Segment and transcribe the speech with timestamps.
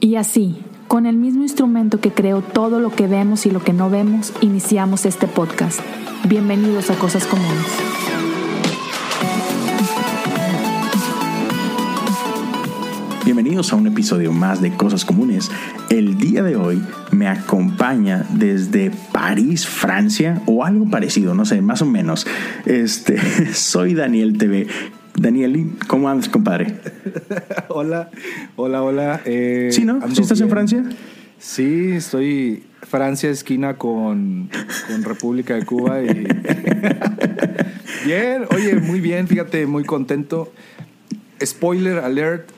[0.00, 0.56] Y así,
[0.88, 4.32] con el mismo instrumento que creó todo lo que vemos y lo que no vemos,
[4.40, 5.80] iniciamos este podcast.
[6.28, 7.66] Bienvenidos a Cosas Comunes.
[13.24, 15.50] Bienvenidos a un episodio más de Cosas Comunes.
[15.88, 21.80] El día de hoy me acompaña desde París, Francia, o algo parecido, no sé, más
[21.80, 22.26] o menos.
[22.66, 23.18] Este,
[23.54, 24.66] soy Daniel TV.
[25.16, 26.74] Daniel, ¿cómo andas, compadre?
[27.68, 28.10] hola,
[28.56, 29.20] hola, hola.
[29.24, 30.00] Eh, ¿Sí, no?
[30.08, 30.84] ¿Sí estás en Francia?
[31.38, 34.50] Sí, estoy Francia esquina con,
[34.88, 36.06] con República de Cuba y...
[38.06, 40.52] bien, oye, muy bien, fíjate, muy contento.
[41.42, 42.48] Spoiler alert,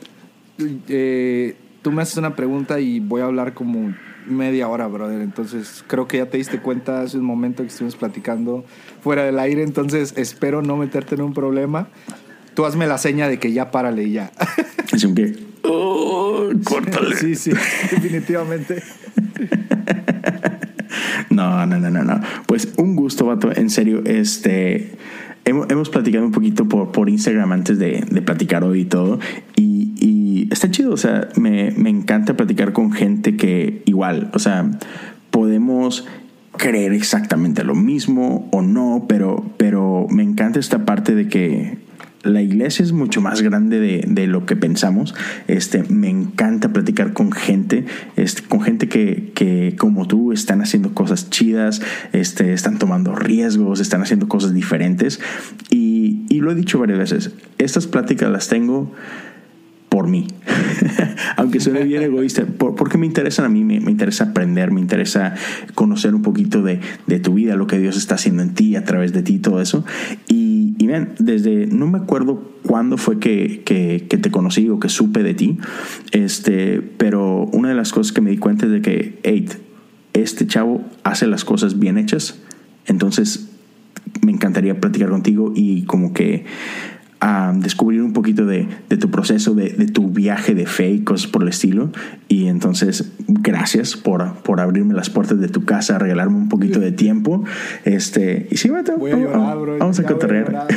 [0.89, 3.95] eh, tú me haces una pregunta y voy a hablar como
[4.27, 5.21] media hora, brother.
[5.21, 8.65] Entonces, creo que ya te diste cuenta hace un momento que estuvimos platicando
[9.03, 9.63] fuera del aire.
[9.63, 11.89] Entonces, espero no meterte en un problema.
[12.57, 14.33] Tú hazme la seña de que ya párale y ya.
[14.93, 15.37] Es un que.
[15.63, 17.15] Oh, córtale.
[17.17, 17.51] Sí, sí,
[17.91, 18.83] definitivamente.
[21.29, 22.21] No, no, no, no, no.
[22.47, 23.55] Pues un gusto, vato.
[23.55, 24.93] En serio, este.
[25.45, 29.21] Hemos, hemos platicado un poquito por, por Instagram antes de, de platicar hoy y todo.
[29.55, 34.39] Y, y está chido, o sea, me, me encanta platicar con gente que igual, o
[34.39, 34.71] sea,
[35.31, 36.07] podemos
[36.57, 41.86] creer exactamente lo mismo o no, pero, pero me encanta esta parte de que
[42.27, 45.15] la iglesia es mucho más grande de, de, lo que pensamos.
[45.49, 47.85] Este, me encanta platicar con gente,
[48.17, 51.81] este, con gente que, que, como tú están haciendo cosas chidas,
[52.13, 55.21] este, están tomando riesgos, están haciendo cosas diferentes.
[55.71, 58.93] Y, y lo he dicho varias veces, estas pláticas las tengo
[59.89, 60.27] por mí.
[61.37, 64.81] Aunque suene bien egoísta, por, porque me interesan a mí, me, me, interesa aprender, me
[64.81, 65.35] interesa
[65.75, 68.85] conocer un poquito de, de, tu vida, lo que Dios está haciendo en ti, a
[68.85, 69.85] través de ti, todo eso.
[70.29, 74.81] Y, y vean, desde, no me acuerdo cuándo fue que, que, que, te conocí o
[74.81, 75.59] que supe de ti,
[76.13, 79.47] este, pero una de las cosas que me di cuenta es de que, hey,
[80.13, 82.41] este chavo hace las cosas bien hechas,
[82.87, 83.51] entonces
[84.23, 86.45] me encantaría platicar contigo y como que
[87.21, 91.01] a descubrir un poquito de, de tu proceso, de, de, tu viaje de fe y
[91.01, 91.91] cosas por el estilo.
[92.29, 96.93] Y entonces, gracias por, por abrirme las puertas de tu casa, regalarme un poquito de
[96.93, 97.45] tiempo.
[97.85, 100.67] Este, y sí, vete, voy a llorar, bro, vamos a cotorrear.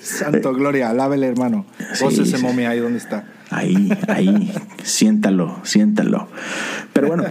[0.00, 1.66] Santo Gloria, alábele, hermano.
[1.94, 2.42] Sí, Vos ese sí.
[2.42, 3.24] momia ahí donde está.
[3.50, 4.52] Ahí, ahí,
[4.82, 6.28] siéntalo, siéntalo.
[6.92, 7.24] Pero bueno,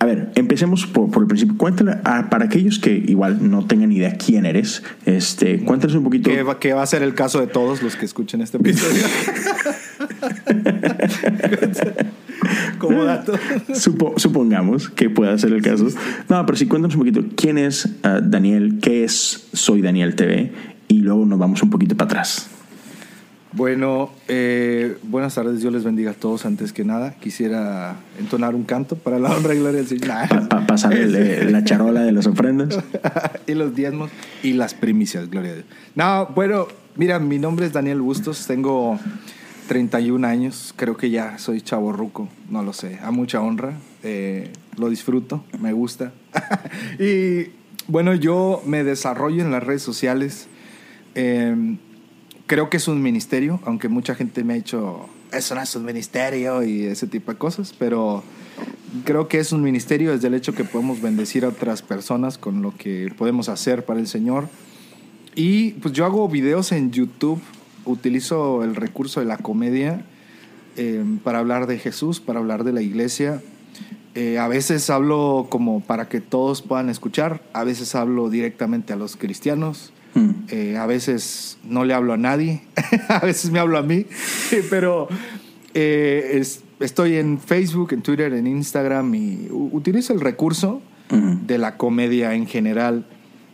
[0.00, 1.56] a ver, empecemos por, por el principio.
[1.56, 6.30] Cuéntale a, para aquellos que igual no tengan idea quién eres, este, cuéntales un poquito.
[6.30, 9.02] Que va, que va a ser el caso de todos los que escuchen este episodio.
[12.78, 13.32] Como dato.
[13.74, 15.88] Supo, supongamos que pueda ser el caso.
[16.28, 20.52] No, pero sí, cuéntanos un poquito quién es uh, Daniel, qué es Soy Daniel TV
[20.86, 22.48] y luego nos vamos un poquito para atrás.
[23.52, 26.44] Bueno, eh, buenas tardes, Dios les bendiga a todos.
[26.44, 30.08] Antes que nada, quisiera entonar un canto para la honra y gloria del Señor.
[30.28, 32.78] Pa, pa, pasarle la charola de las ofrendas.
[33.46, 34.10] y los diezmos
[34.42, 35.66] y las primicias, gloria a Dios.
[35.94, 38.98] No, bueno, mira, mi nombre es Daniel Bustos, tengo
[39.68, 43.72] 31 años, creo que ya soy chavo ruco, no lo sé, a mucha honra,
[44.02, 46.12] eh, lo disfruto, me gusta.
[46.98, 47.50] y
[47.86, 50.48] bueno, yo me desarrollo en las redes sociales.
[51.14, 51.78] Eh,
[52.48, 55.84] creo que es un ministerio, aunque mucha gente me ha dicho, eso no es un
[55.84, 58.24] ministerio y ese tipo de cosas, pero
[59.04, 62.62] creo que es un ministerio desde el hecho que podemos bendecir a otras personas con
[62.62, 64.48] lo que podemos hacer para el Señor.
[65.34, 67.40] Y pues yo hago videos en YouTube,
[67.84, 70.04] utilizo el recurso de la comedia
[70.76, 73.42] eh, para hablar de Jesús, para hablar de la iglesia.
[74.14, 78.96] Eh, a veces hablo como para que todos puedan escuchar, a veces hablo directamente a
[78.96, 79.92] los cristianos,
[80.48, 82.62] eh, a veces no le hablo a nadie,
[83.08, 84.06] a veces me hablo a mí,
[84.70, 85.08] pero
[85.74, 91.46] eh, es, estoy en Facebook, en Twitter, en Instagram y utilizo el recurso -huh.
[91.46, 93.06] de la comedia en general.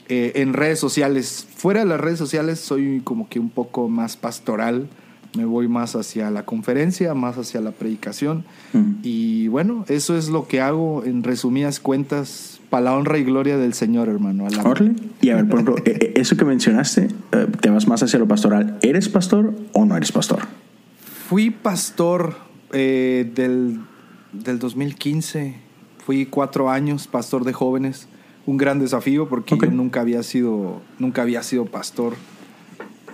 [0.09, 4.17] Eh, en redes sociales, fuera de las redes sociales soy como que un poco más
[4.17, 4.89] pastoral,
[5.37, 8.45] me voy más hacia la conferencia, más hacia la predicación.
[8.73, 8.97] -huh.
[9.03, 13.57] Y bueno, eso es lo que hago en resumidas cuentas para la honra y gloria
[13.57, 14.47] del Señor, hermano.
[15.21, 15.77] Y a ver, por ejemplo,
[16.15, 17.09] eso que mencionaste,
[17.61, 18.79] te vas más hacia lo pastoral.
[18.83, 20.41] ¿Eres pastor o no eres pastor?
[21.29, 22.37] Fui pastor
[22.73, 23.81] eh, del,
[24.33, 25.55] del 2015.
[26.05, 28.09] Fui cuatro años pastor de jóvenes.
[28.47, 29.71] Un gran desafío porque okay.
[29.71, 32.15] yo nunca había sido, nunca había sido pastor.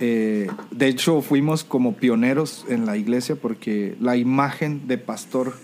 [0.01, 5.55] Eh, de hecho, fuimos como pioneros en la iglesia porque la imagen de pastor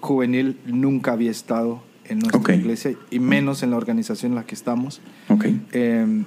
[0.00, 2.58] juvenil nunca había estado en nuestra okay.
[2.58, 5.00] iglesia y menos en la organización en la que estamos.
[5.28, 5.60] Okay.
[5.72, 6.24] Eh,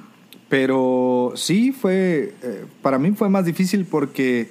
[0.49, 4.49] pero sí, fue, eh, para mí fue más difícil porque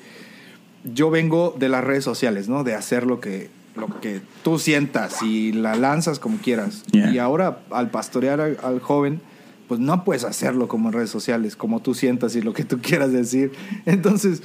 [0.85, 2.63] yo vengo de las redes sociales, ¿no?
[2.65, 6.85] De hacer lo que, lo que tú sientas y la lanzas como quieras.
[6.93, 7.13] Yeah.
[7.13, 9.21] Y ahora al pastorear al, al joven,
[9.67, 12.79] pues no puedes hacerlo como en redes sociales, como tú sientas y lo que tú
[12.83, 13.53] quieras decir.
[13.85, 14.43] Entonces,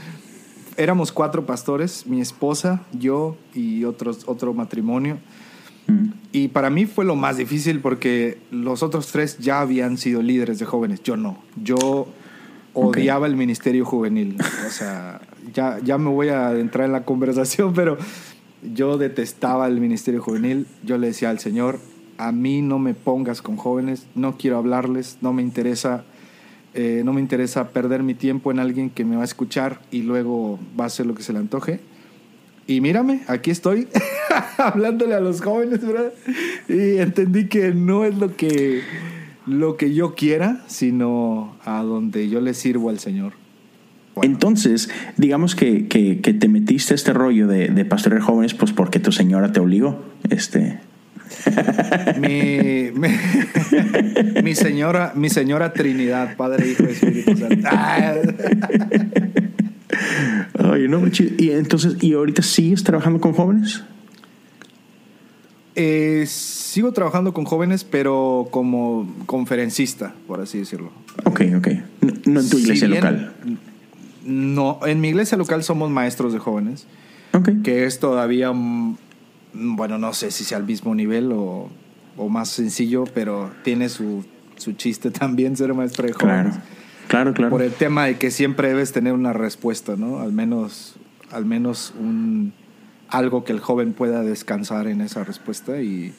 [0.78, 5.18] éramos cuatro pastores, mi esposa, yo y otros, otro matrimonio.
[6.32, 10.60] Y para mí fue lo más difícil porque los otros tres ya habían sido líderes
[10.60, 11.38] de jóvenes, yo no.
[11.62, 12.08] Yo
[12.74, 14.38] odiaba el ministerio juvenil.
[14.66, 15.22] O sea,
[15.54, 17.98] ya, ya me voy a entrar en la conversación, pero
[18.74, 20.68] yo detestaba el ministerio juvenil.
[20.84, 21.80] Yo le decía al Señor,
[22.18, 26.04] a mí no me pongas con jóvenes, no quiero hablarles, no me interesa,
[26.74, 30.02] eh, no me interesa perder mi tiempo en alguien que me va a escuchar y
[30.02, 31.80] luego va a hacer lo que se le antoje.
[32.66, 33.88] Y mírame, aquí estoy
[34.58, 36.14] hablándole a los jóvenes, ¿verdad?
[36.68, 38.82] Y entendí que no es lo que,
[39.46, 43.34] lo que yo quiera, sino a donde yo le sirvo al Señor.
[44.16, 44.32] Bueno.
[44.32, 48.72] Entonces, digamos que, que, que te metiste a este rollo de, de pastorear jóvenes, pues
[48.72, 50.04] porque tu señora te obligó.
[50.30, 50.80] Este.
[52.22, 53.10] mi, mi,
[54.44, 57.68] mi señora, mi señora Trinidad, Padre, Hijo y Espíritu Santo.
[60.56, 60.72] Ah.
[60.72, 61.02] Oye, no.
[61.38, 63.84] Y entonces, ¿y ahorita sigues trabajando con jóvenes?
[65.76, 70.92] Eh, sigo trabajando con jóvenes, pero como conferencista, por así decirlo.
[71.26, 71.68] Ok, ok.
[72.02, 73.34] No, no en tu Si iglesia bien- local.
[74.26, 76.86] No, en mi iglesia local somos maestros de jóvenes,
[77.34, 77.50] Ok.
[77.64, 78.52] que es todavía,
[79.54, 81.70] bueno, no sé si sea al mismo nivel o,
[82.18, 84.24] o más sencillo, pero tiene su,
[84.56, 86.50] su chiste también ser maestro de Claro.
[86.52, 86.68] jóvenes.
[87.08, 87.50] Claro, claro.
[87.50, 90.20] Por el tema de que siempre debes tener una respuesta, ¿no?
[90.20, 90.96] Al menos,
[91.32, 92.54] al menos un,
[93.14, 95.82] algo que el joven pueda descansar en esa respuesta.
[95.82, 96.14] Y,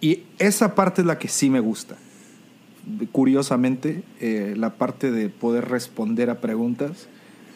[0.00, 1.96] y esa parte es la que sí me gusta.
[3.12, 7.08] Curiosamente, eh, la parte de poder responder a preguntas,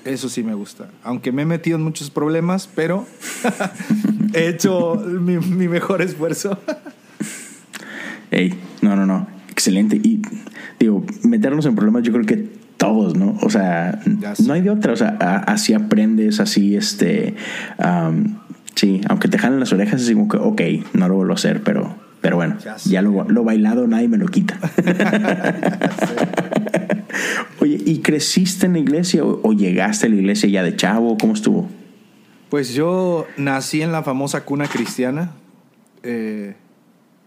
[0.05, 0.91] eso sí me gusta.
[1.03, 3.07] Aunque me he metido en muchos problemas, pero
[4.35, 6.59] he hecho mi, mi mejor esfuerzo.
[8.31, 9.27] Ey, no, no, no.
[9.51, 9.97] Excelente.
[9.97, 10.21] Y
[10.79, 13.39] digo, meternos en problemas, yo creo que todos, ¿no?
[13.43, 14.01] O sea,
[14.45, 14.93] no hay de otra.
[14.93, 15.17] O sea,
[15.47, 17.35] así aprendes, así, este.
[17.79, 18.39] am,
[18.79, 20.61] sí, aunque te jalen las orejas, es como que, ok,
[20.95, 24.19] no lo vuelvo a hacer, pero, pero bueno, Ya ya lo, lo bailado nadie me
[24.19, 24.59] lo quita.
[27.61, 31.19] Oye, ¿y creciste en la iglesia o, o llegaste a la iglesia ya de chavo?
[31.19, 31.69] ¿Cómo estuvo?
[32.51, 35.33] Pues yo nací en la famosa cuna cristiana.
[36.05, 36.55] Eh,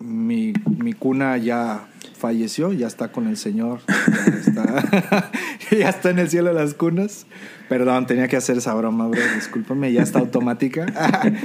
[0.01, 1.87] mi, mi cuna ya
[2.17, 3.79] falleció, ya está con el Señor.
[3.87, 5.31] Ya está,
[5.71, 7.25] ya está en el cielo de las cunas.
[7.69, 9.21] Perdón, tenía que hacer esa broma, bro.
[9.35, 10.85] Discúlpame, ya está automática.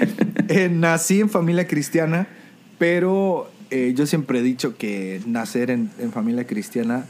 [0.49, 2.29] Eh, nací en familia cristiana,
[2.79, 7.05] pero eh, yo siempre he dicho que nacer en, en familia cristiana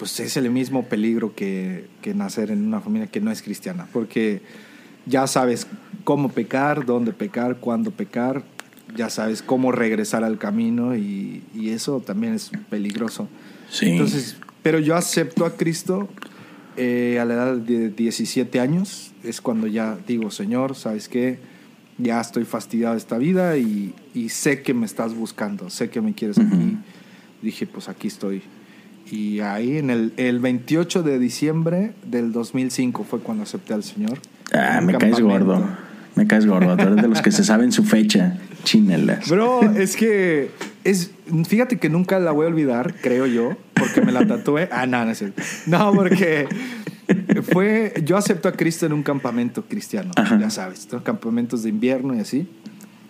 [0.00, 3.86] pues es el mismo peligro que, que nacer en una familia que no es cristiana,
[3.92, 4.40] porque
[5.04, 5.66] ya sabes
[6.04, 8.42] cómo pecar, dónde pecar, cuándo pecar,
[8.96, 13.28] ya sabes cómo regresar al camino y, y eso también es peligroso.
[13.70, 13.90] Sí.
[13.90, 16.08] Entonces, pero yo acepto a Cristo
[16.76, 21.38] eh, a la edad de 17 años, es cuando ya digo, Señor, ¿sabes qué?
[21.98, 26.00] Ya estoy fastidiado de esta vida y, y sé que me estás buscando, sé que
[26.00, 26.46] me quieres Ujú.
[26.46, 26.76] aquí.
[27.42, 28.42] Dije, pues aquí estoy.
[29.10, 34.18] Y ahí en el, el 28 de diciembre del 2005 fue cuando acepté al Señor.
[34.52, 35.46] Ah, me caes campamento.
[35.46, 35.68] gordo.
[36.14, 36.76] Me caes gordo.
[36.76, 38.38] Tú eres de los que se saben su fecha.
[38.64, 39.28] Chinelas.
[39.28, 40.50] Bro, es que
[40.84, 41.10] es,
[41.46, 44.68] fíjate que nunca la voy a olvidar, creo yo, porque me la tatué.
[44.72, 45.42] Ah, no, no es cierto.
[45.66, 46.46] No, porque
[47.52, 50.38] fue, yo acepto a Cristo en un campamento cristiano, Ajá.
[50.38, 51.02] ya sabes, ¿no?
[51.02, 52.48] campamentos de invierno y así.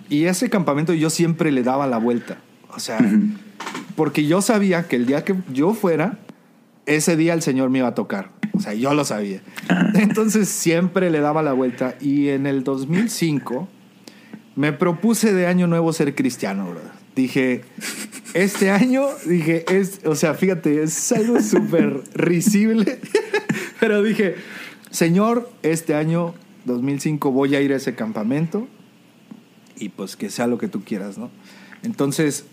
[0.08, 2.38] Y ese campamento yo siempre le daba la vuelta,
[2.74, 3.34] o sea, Ujú.
[3.96, 6.18] porque yo sabía que el día que yo fuera,
[6.86, 8.30] ese día el Señor me iba a tocar.
[8.52, 9.40] O sea, yo lo sabía.
[9.94, 11.94] Entonces siempre le daba la vuelta.
[12.00, 13.68] Y en el 2005
[14.60, 16.90] me propuse de año nuevo ser cristiano, brother.
[17.16, 17.62] Dije,
[18.34, 22.98] este año, dije, es, o sea, fíjate, es algo súper risible.
[23.80, 24.34] Pero dije,
[24.90, 26.34] Señor, este año
[26.66, 28.68] 2005 voy a ir a ese campamento
[29.78, 31.30] y pues que sea lo que tú quieras, ¿no?
[31.82, 32.44] Entonces,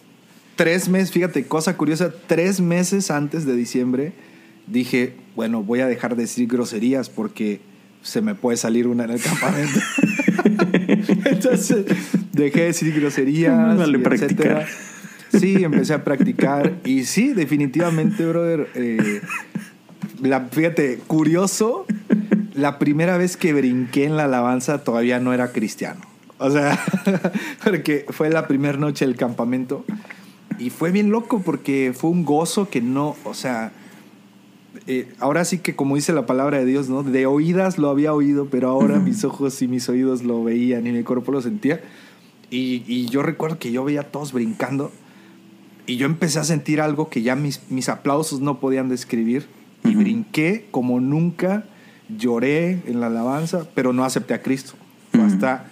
[0.55, 4.13] tres meses, fíjate, cosa curiosa, tres meses antes de diciembre
[4.65, 7.59] dije, bueno, voy a dejar de decir groserías porque
[8.01, 9.81] se me puede salir una en el campamento.
[11.25, 11.85] Entonces,
[12.33, 14.27] dejé de decir groserías, Dale, y practicar.
[14.29, 14.67] etcétera.
[15.33, 18.69] Sí, empecé a practicar y sí, definitivamente, brother.
[18.75, 19.21] eh,
[20.21, 21.85] la, fíjate, curioso,
[22.53, 26.01] la primera vez que brinqué en la alabanza todavía no era cristiano.
[26.39, 26.79] O sea,
[27.63, 29.85] porque fue la primera noche del campamento
[30.59, 33.71] y fue bien loco porque fue un gozo que no, o sea,
[34.87, 37.03] eh, ahora sí que como dice la palabra de Dios, ¿no?
[37.03, 40.91] De oídas lo había oído, pero ahora mis ojos y mis oídos lo veían y
[40.91, 41.81] mi cuerpo lo sentía.
[42.49, 44.93] Y, y, yo recuerdo que yo veía a todos brincando
[45.85, 49.47] y yo empecé a sentir algo que ya mis, mis aplausos no podían describir.
[49.83, 51.65] Y brinqué como nunca,
[52.09, 54.73] lloré en la alabanza, pero no acepté a Cristo.
[55.13, 55.65] Hasta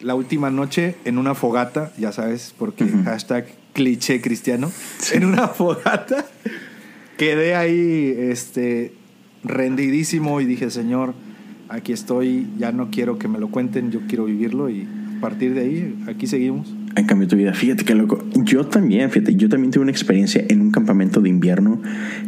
[0.00, 4.70] la última noche en una fogata, ya sabes, porque hashtag cliché cristiano,
[5.12, 6.26] en una fogata
[7.16, 8.92] quedé ahí este,
[9.42, 11.14] rendidísimo y dije, Señor,
[11.68, 15.54] aquí estoy, ya no quiero que me lo cuenten, yo quiero vivirlo y a partir
[15.54, 17.52] de ahí, aquí seguimos en cambio tu vida.
[17.52, 18.22] Fíjate que loco.
[18.34, 21.80] Yo también, fíjate, yo también tuve una experiencia en un campamento de invierno,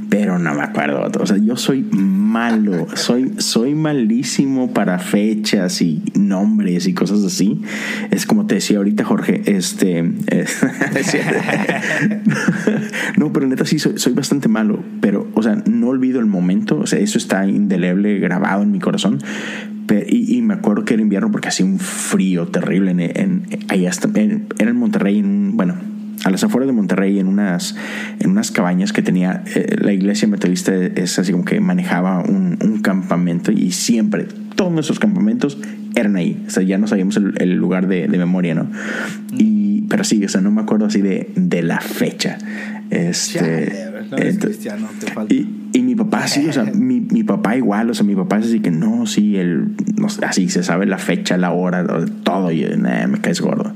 [0.08, 1.08] pero no me acuerdo.
[1.20, 1.86] O sea, yo soy
[2.26, 7.62] malo, soy, soy malísimo para fechas y nombres y cosas así.
[8.10, 10.02] Es como te decía ahorita, Jorge, este...
[13.16, 16.86] no, pero neta sí, soy, bastante malo, pero, o sea, no olvido el momento, o
[16.86, 19.18] sea, eso está indeleble, grabado en mi corazón,
[20.08, 24.46] y, me acuerdo que era invierno porque hacía un frío terrible en, en, allá en,
[24.58, 25.76] era en Monterrey, en, bueno,
[26.24, 27.76] a las afueras de Monterrey, en unas,
[28.18, 32.58] en unas cabañas que tenía eh, la iglesia metodista, es así como que manejaba un,
[32.62, 35.58] un, campamento y siempre, todos nuestros campamentos
[35.94, 36.42] eran ahí.
[36.46, 38.70] O sea, ya no sabíamos el, lugar de, de, memoria, ¿no?
[39.32, 42.38] Y, pero sí, o sea, no me acuerdo así de, de la fecha.
[42.90, 43.90] Este,
[44.38, 45.34] cristiano, te falta.
[45.34, 48.38] Y, y mi papá sí, o sea, mi, mi, papá igual, o sea, mi papá
[48.38, 51.84] es así que no, sí, él, no, así se sabe la fecha, la hora,
[52.22, 53.74] todo, y me caes gordo.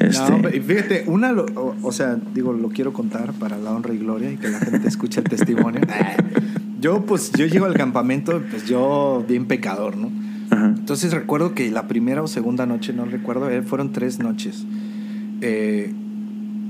[0.00, 0.30] Este...
[0.30, 3.98] No, y fíjate, una, o, o, sea, digo, lo quiero contar para la honra y
[3.98, 5.80] gloria y que la gente escuche el testimonio.
[6.80, 10.10] yo, pues, yo llego al campamento, pues yo bien pecador, ¿no?
[10.50, 10.68] Ajá.
[10.68, 14.64] Entonces recuerdo que la primera o segunda noche, no recuerdo, eh, fueron tres noches.
[15.40, 15.92] Eh,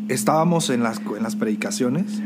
[0.09, 2.23] estábamos en las, en las predicaciones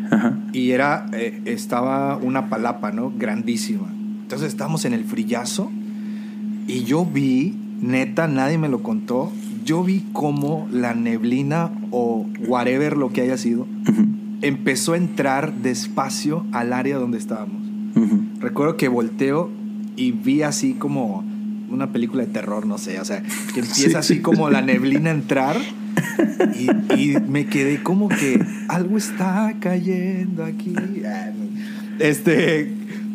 [0.53, 3.13] y era, eh, estaba una palapa, ¿no?
[3.17, 3.93] Grandísima.
[4.23, 5.71] Entonces estábamos en el frillazo
[6.67, 9.33] y yo vi, neta, nadie me lo contó,
[9.65, 13.67] yo vi cómo la neblina o whatever lo que haya sido
[14.43, 17.63] empezó a entrar despacio al área donde estábamos.
[18.41, 19.51] Recuerdo que volteo
[19.97, 21.25] y vi así como
[21.71, 23.23] una película de terror, no sé, o sea,
[23.55, 25.57] que empieza así como la neblina a entrar
[26.97, 30.75] y, me quedé como que algo está cayendo aquí.
[31.99, 32.71] Este,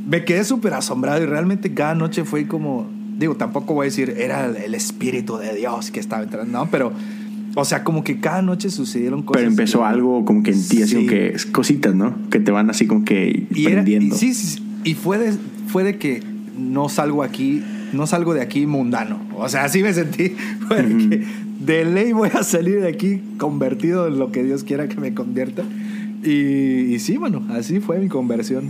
[0.08, 4.16] me quedé súper asombrado y realmente cada noche fue como, digo, tampoco voy a decir,
[4.18, 6.92] era el Espíritu de Dios que estaba entrando, no, pero...
[7.60, 9.40] O sea, como que cada noche sucedieron cosas.
[9.40, 12.16] Pero empezó algo como que en ti, así que cositas, ¿no?
[12.30, 14.16] Que te van así como que y prendiendo.
[14.16, 15.34] sí, sí, y fue de,
[15.66, 16.22] fue de que
[16.58, 19.20] no salgo aquí, no salgo de aquí mundano.
[19.36, 20.36] O sea, así me sentí.
[20.68, 21.26] Porque
[21.60, 25.14] de ley voy a salir de aquí convertido en lo que Dios quiera que me
[25.14, 25.64] convierta.
[26.24, 28.70] Y, sí, bueno, así fue mi conversión.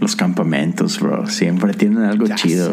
[0.00, 2.72] los campamentos, bro, siempre tienen algo chido.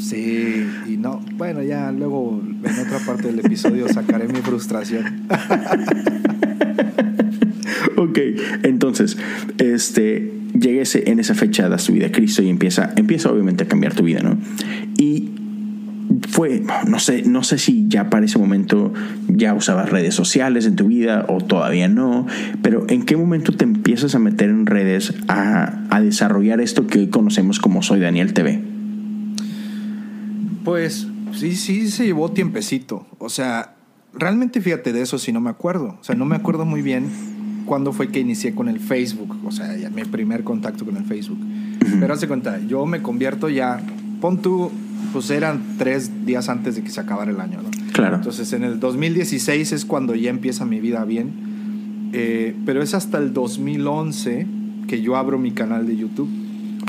[0.00, 5.26] Sí, y no, bueno, ya luego en otra parte del episodio sacaré mi frustración.
[7.96, 8.18] ok,
[8.62, 9.16] entonces,
[9.58, 13.68] este, llegues en esa fecha, das tu vida a Cristo y empieza, empieza obviamente a
[13.68, 14.36] cambiar tu vida, ¿no?
[14.98, 15.30] Y
[16.28, 18.92] fue, no sé, no sé si ya para ese momento
[19.28, 22.26] ya usabas redes sociales en tu vida o todavía no,
[22.62, 27.00] pero ¿en qué momento te empiezas a meter en redes a, a desarrollar esto que
[27.00, 28.60] hoy conocemos como Soy Daniel TV?
[30.64, 33.06] Pues sí, sí, se llevó tiempecito.
[33.18, 33.74] O sea,
[34.14, 35.96] realmente fíjate de eso si no me acuerdo.
[36.00, 37.06] O sea, no me acuerdo muy bien
[37.66, 39.36] cuándo fue que inicié con el Facebook.
[39.44, 41.38] O sea, ya mi primer contacto con el Facebook.
[42.00, 43.80] Pero hace cuenta, yo me convierto ya,
[44.20, 44.70] pon tú
[45.12, 47.70] pues eran tres días antes de que se acabara el año, ¿no?
[47.92, 48.16] Claro.
[48.16, 53.18] Entonces en el 2016 es cuando ya empieza mi vida bien, eh, pero es hasta
[53.18, 54.46] el 2011
[54.86, 56.28] que yo abro mi canal de YouTube.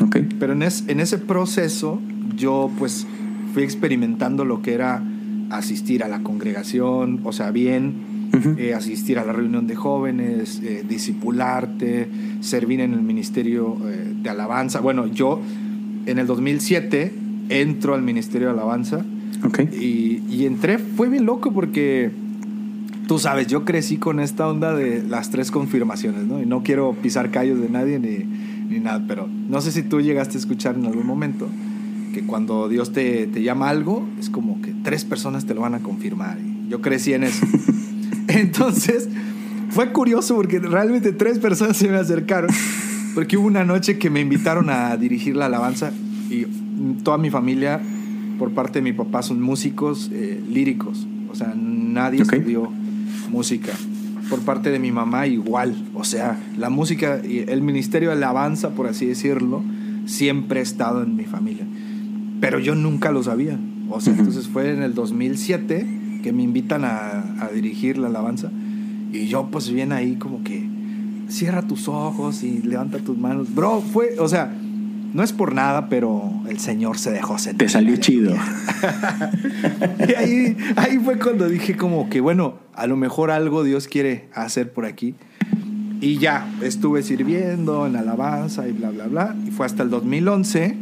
[0.01, 0.18] Ok.
[0.39, 2.01] Pero en, en ese proceso
[2.36, 3.06] yo pues
[3.53, 5.03] fui experimentando lo que era
[5.50, 10.84] asistir a la congregación, o sea, bien, eh, asistir a la reunión de jóvenes, eh,
[10.88, 13.77] discipularte, servir en el ministerio
[14.22, 14.80] de alabanza.
[14.80, 15.39] Bueno, yo
[16.08, 19.06] en el 2007 entro al Ministerio de Alabanza.
[19.74, 22.12] Y, y, entré, fue bien loco porque
[23.08, 26.42] tú sabes, yo crecí con esta onda de las tres confirmaciones, ¿no?
[26.42, 28.20] Y no quiero pisar callos de nadie ni,
[28.70, 31.50] ni nada, pero no sé si tú llegaste a escuchar en algún momento
[32.14, 35.74] que cuando Dios te, te llama algo, es como que tres personas te lo van
[35.74, 36.38] a confirmar.
[36.40, 37.46] Y yo crecí en eso.
[38.28, 39.10] Entonces,
[39.70, 42.50] fue curioso porque realmente tres personas se me acercaron.
[43.14, 45.92] Porque hubo una noche que me invitaron a dirigir la alabanza
[46.30, 46.46] y
[47.04, 47.82] toda mi familia,
[48.40, 51.08] por parte de mi papá, son músicos eh, líricos.
[51.32, 52.72] O sea, nadie estudió
[53.30, 53.74] música.
[54.30, 55.75] por parte de mi mamá igual.
[55.94, 59.63] O sea, la música y el ministerio de alabanza, por así decirlo,
[60.06, 61.66] siempre ha estado en mi familia.
[62.40, 63.60] Pero yo nunca lo sabía.
[63.90, 68.52] O sea, entonces fue en el 2007 que me invitan a, a dirigir la alabanza.
[69.12, 70.68] Y yo pues bien ahí como que
[71.28, 73.54] cierra tus ojos y levanta tus manos.
[73.54, 74.54] Bro, fue, o sea,
[75.13, 77.67] no es por nada, pero el Señor se dejó sentir.
[77.67, 78.34] Te salió chido.
[80.08, 84.27] y ahí, ahí fue cuando dije como que, bueno, a lo mejor algo Dios quiere
[84.34, 85.15] hacer por aquí.
[86.01, 89.36] Y ya, estuve sirviendo en alabanza y bla, bla, bla.
[89.48, 90.77] Y fue hasta el 2011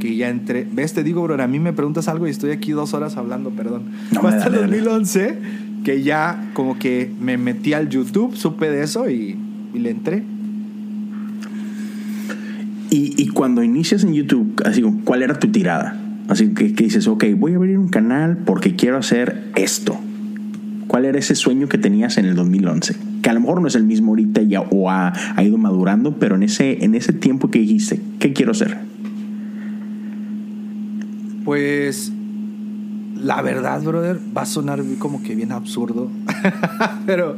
[0.00, 0.66] que ya entré.
[0.70, 0.94] ¿Ves?
[0.94, 3.90] Te digo, bro, a mí me preguntas algo y estoy aquí dos horas hablando, perdón.
[4.20, 5.38] fue hasta el 2011
[5.84, 9.36] que ya como que me metí al YouTube, supe de eso y,
[9.74, 10.22] y le entré.
[12.96, 16.00] Y, cuando inicias en YouTube, así ¿cuál era tu tirada?
[16.28, 19.98] Así que, dices, ok, voy a abrir un canal porque quiero hacer esto.
[20.86, 22.94] ¿Cuál era ese sueño que tenías en el 2011?
[23.20, 26.20] Que a lo mejor no es el mismo ahorita ya, o ha, ha ido madurando,
[26.20, 28.78] pero en ese, en ese tiempo que dijiste, ¿qué quiero hacer?
[31.44, 32.12] Pues
[33.20, 36.12] la verdad, brother, va a sonar como que bien absurdo,
[37.06, 37.34] pero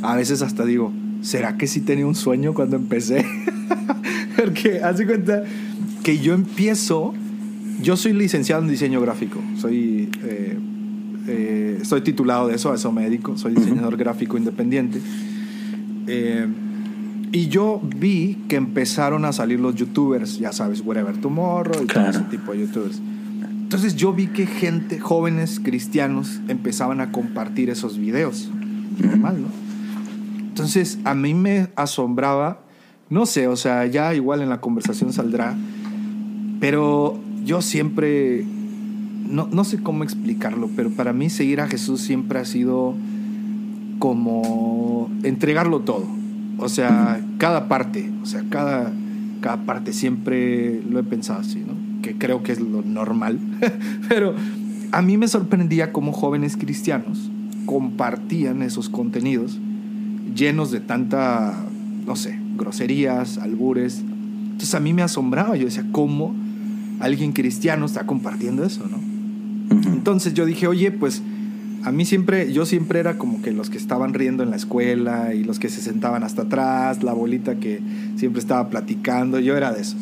[0.00, 3.24] a veces hasta digo, ¿será que sí tenía un sueño cuando empecé?
[4.36, 5.44] Porque hace cuenta
[6.02, 7.14] que yo empiezo,
[7.80, 10.58] yo soy licenciado en diseño gráfico, soy, eh,
[11.28, 15.00] eh, estoy titulado de eso, a eso me dedico, soy diseñador gráfico independiente.
[16.06, 16.46] Eh,
[17.30, 22.08] y yo vi que empezaron a salir los youtubers, ya sabes, Whatever Tomorrow y todo
[22.08, 23.00] ese tipo de youtubers.
[23.62, 28.50] Entonces yo vi que gente, jóvenes cristianos, empezaban a compartir esos videos.
[28.98, 29.71] Normal, ¿no?
[30.52, 32.60] Entonces a mí me asombraba
[33.12, 35.54] no sé, o sea, ya igual en la conversación saldrá,
[36.60, 38.42] pero yo siempre,
[39.28, 42.94] no, no sé cómo explicarlo, pero para mí seguir a Jesús siempre ha sido
[43.98, 46.06] como entregarlo todo.
[46.56, 48.90] O sea, cada parte, o sea, cada,
[49.42, 51.74] cada parte siempre lo he pensado así, ¿no?
[52.00, 53.38] Que creo que es lo normal.
[54.08, 54.34] Pero
[54.90, 57.30] a mí me sorprendía cómo jóvenes cristianos
[57.66, 59.60] compartían esos contenidos
[60.34, 61.54] llenos de tanta,
[62.06, 64.02] no sé, groserías, albures.
[64.52, 66.34] Entonces a mí me asombraba, yo decía, ¿cómo
[67.00, 68.98] alguien cristiano está compartiendo eso, no?
[69.92, 71.22] Entonces yo dije, oye, pues
[71.84, 75.34] a mí siempre, yo siempre era como que los que estaban riendo en la escuela
[75.34, 77.80] y los que se sentaban hasta atrás, la bolita que
[78.16, 80.00] siempre estaba platicando, yo era de esos.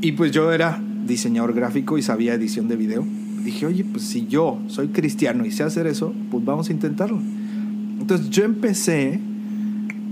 [0.00, 3.06] Y pues yo era diseñador gráfico y sabía edición de video.
[3.44, 7.20] Dije, oye, pues si yo soy cristiano y sé hacer eso, pues vamos a intentarlo.
[8.04, 9.18] Entonces yo empecé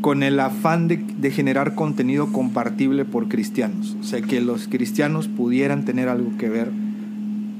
[0.00, 3.98] con el afán de, generar contenido compartible por cristianos.
[4.00, 6.70] O sea, que los cristianos pudieran tener algo que ver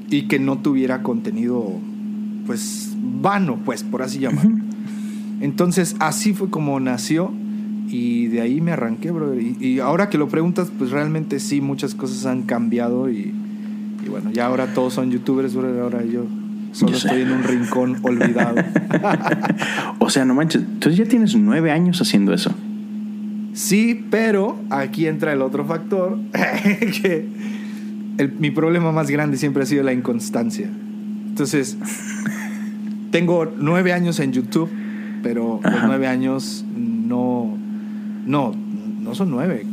[0.09, 1.79] y que no tuviera contenido,
[2.47, 4.57] pues, vano, pues, por así llamarlo.
[5.39, 7.31] Entonces, así fue como nació
[7.87, 9.39] y de ahí me arranqué, brother.
[9.39, 13.35] Y, ahora que lo preguntas, pues realmente sí, muchas cosas han cambiado y,
[14.03, 15.83] y bueno, ya ahora todos son youtubers, brother.
[15.83, 16.25] Ahora yo
[16.73, 18.55] Solo estoy en un rincón olvidado.
[19.99, 20.61] o sea, no manches.
[20.61, 22.51] Entonces ya tienes nueve años haciendo eso.
[23.53, 26.17] Sí, pero aquí entra el otro factor,
[27.01, 27.27] que
[28.39, 30.67] mi problema más grande siempre ha sido la inconstancia.
[31.29, 31.77] Entonces,
[33.11, 34.69] tengo nueve años en YouTube,
[35.21, 37.55] pero los nueve años no,
[38.25, 38.53] no,
[39.01, 39.65] no son nueve.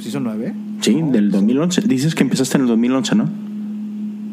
[0.00, 0.54] ¿Sí son nueve?
[0.80, 1.82] Sí, del 2011.
[1.82, 3.28] Dices que empezaste en el 2011, ¿no?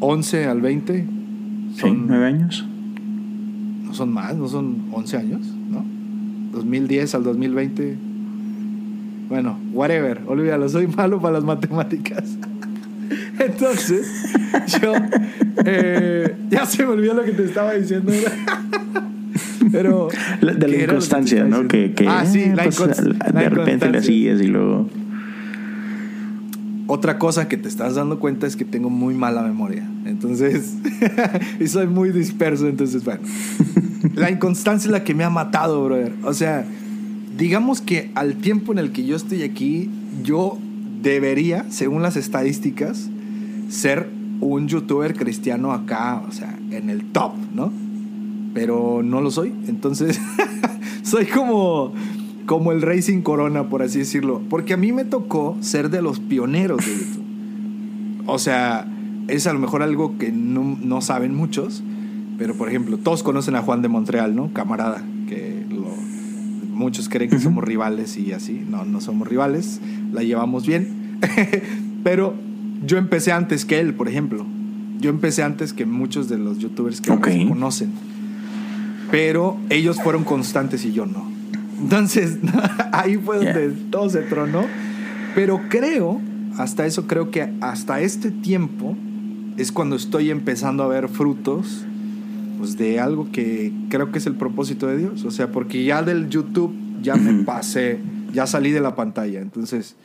[0.00, 1.06] 11 al 20.
[1.76, 2.66] Son nueve años.
[3.84, 5.84] No son más, no son 11 años, ¿no?
[6.52, 7.96] 2010 al 2020.
[9.28, 12.38] Bueno, whatever, olvídalo, soy malo para las matemáticas.
[13.38, 14.34] Entonces,
[14.80, 14.94] yo
[15.64, 18.12] eh, ya se me olvidó lo que te estaba diciendo.
[19.72, 20.08] Pero.
[20.40, 21.66] de la inconstancia, ¿no?
[21.68, 24.88] Que, ah, sí, la, pues, De repente le sigues y luego.
[26.88, 29.88] Otra cosa que te estás dando cuenta es que tengo muy mala memoria.
[30.04, 30.74] Entonces,
[31.60, 32.68] y soy muy disperso.
[32.68, 33.22] Entonces, bueno,
[34.14, 36.12] la inconstancia es la que me ha matado, brother.
[36.22, 36.64] O sea,
[37.36, 39.90] digamos que al tiempo en el que yo estoy aquí,
[40.22, 40.58] yo
[41.02, 43.08] debería, según las estadísticas,
[43.68, 44.08] ser
[44.40, 47.72] un youtuber cristiano acá, o sea, en el top, ¿no?
[48.54, 49.52] Pero no lo soy.
[49.66, 50.20] Entonces,
[51.02, 51.92] soy como
[52.46, 54.40] como el Racing Corona, por así decirlo.
[54.48, 57.24] Porque a mí me tocó ser de los pioneros de YouTube.
[58.26, 58.86] O sea,
[59.28, 61.82] es a lo mejor algo que no, saben muchos,
[62.38, 64.52] pero por ejemplo, todos conocen a Juan de Montreal, ¿no?
[64.52, 65.64] Camarada, que
[66.72, 68.64] muchos creen que somos rivales y así.
[68.68, 69.80] No, no somos rivales,
[70.12, 71.18] la llevamos bien.
[72.04, 72.34] pero
[72.86, 74.44] yo empecé antes que él, por ejemplo.
[75.00, 77.10] Yo empecé antes que muchos de los youtubers que
[77.48, 77.90] conocen.
[79.10, 81.35] pero ellos fueron constantes y yo no.
[81.78, 82.38] Entonces,
[82.92, 84.64] ahí fue donde todo se tronó.
[85.34, 86.20] Pero creo,
[86.56, 88.96] hasta eso creo que hasta este tiempo
[89.56, 91.84] es cuando estoy empezando a ver frutos
[92.58, 95.24] pues, de algo que creo que es el propósito de Dios.
[95.24, 97.98] O sea, porque ya del YouTube ya me pasé,
[98.32, 99.40] ya salí de la pantalla.
[99.40, 99.96] Entonces,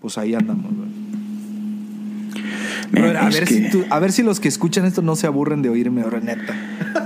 [0.00, 0.66] pues ahí andamos.
[2.94, 6.02] a, ver si a ver si los que escuchan esto no se aburren de oírme,
[6.02, 6.54] ahora neta.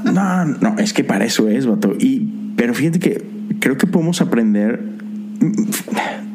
[0.05, 1.95] No, no, es que para eso es, vato.
[1.99, 3.25] Y, pero fíjate que
[3.63, 4.81] creo que podemos aprender.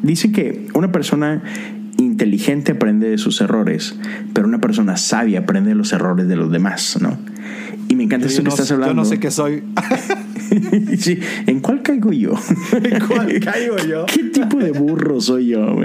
[0.02, 1.42] Dicen que una persona
[1.98, 3.96] inteligente aprende de sus errores,
[4.32, 7.18] pero una persona sabia aprende de los errores de los demás, ¿no?
[7.88, 8.94] Y me encanta eso que estás hablando.
[8.94, 9.62] Yo no sé qué soy.
[10.98, 12.32] sí, ¿en cuál caigo yo?
[12.82, 14.06] ¿En cuál caigo yo?
[14.06, 15.76] ¿Qué tipo de burro soy yo,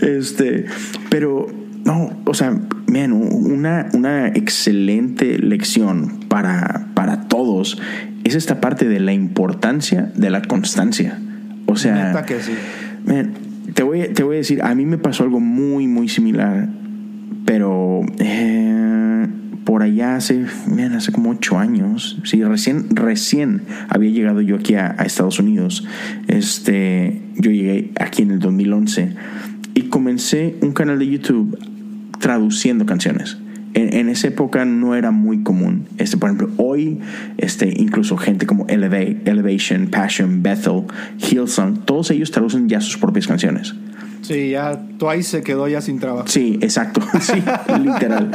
[0.00, 0.66] Este,
[1.10, 1.48] pero
[1.84, 7.80] no, o sea, man, una, una excelente lección para, para todos
[8.28, 11.18] es esta parte de la importancia de la constancia.
[11.66, 12.52] O sea, que sí.
[13.74, 16.68] te, voy, te voy a decir, a mí me pasó algo muy, muy similar,
[17.44, 19.26] pero eh,
[19.64, 24.74] por allá hace, man, hace como ocho años, sí, recién, recién había llegado yo aquí
[24.74, 25.86] a, a Estados Unidos.
[26.26, 29.14] Este, yo llegué aquí en el 2011
[29.74, 31.58] y comencé un canal de YouTube
[32.18, 33.38] traduciendo canciones.
[33.78, 35.86] En, esa época no era muy común.
[35.98, 36.98] Este, por ejemplo, hoy,
[37.36, 40.84] este, incluso gente como Elevate, Elevation, Passion, Bethel,
[41.18, 43.74] Hillsong, todos ellos traducen ya sus propias canciones.
[44.22, 46.26] Sí, ya Twice se quedó ya sin trabajo.
[46.26, 47.00] Sí, exacto.
[47.20, 47.42] Sí,
[47.84, 48.30] literal.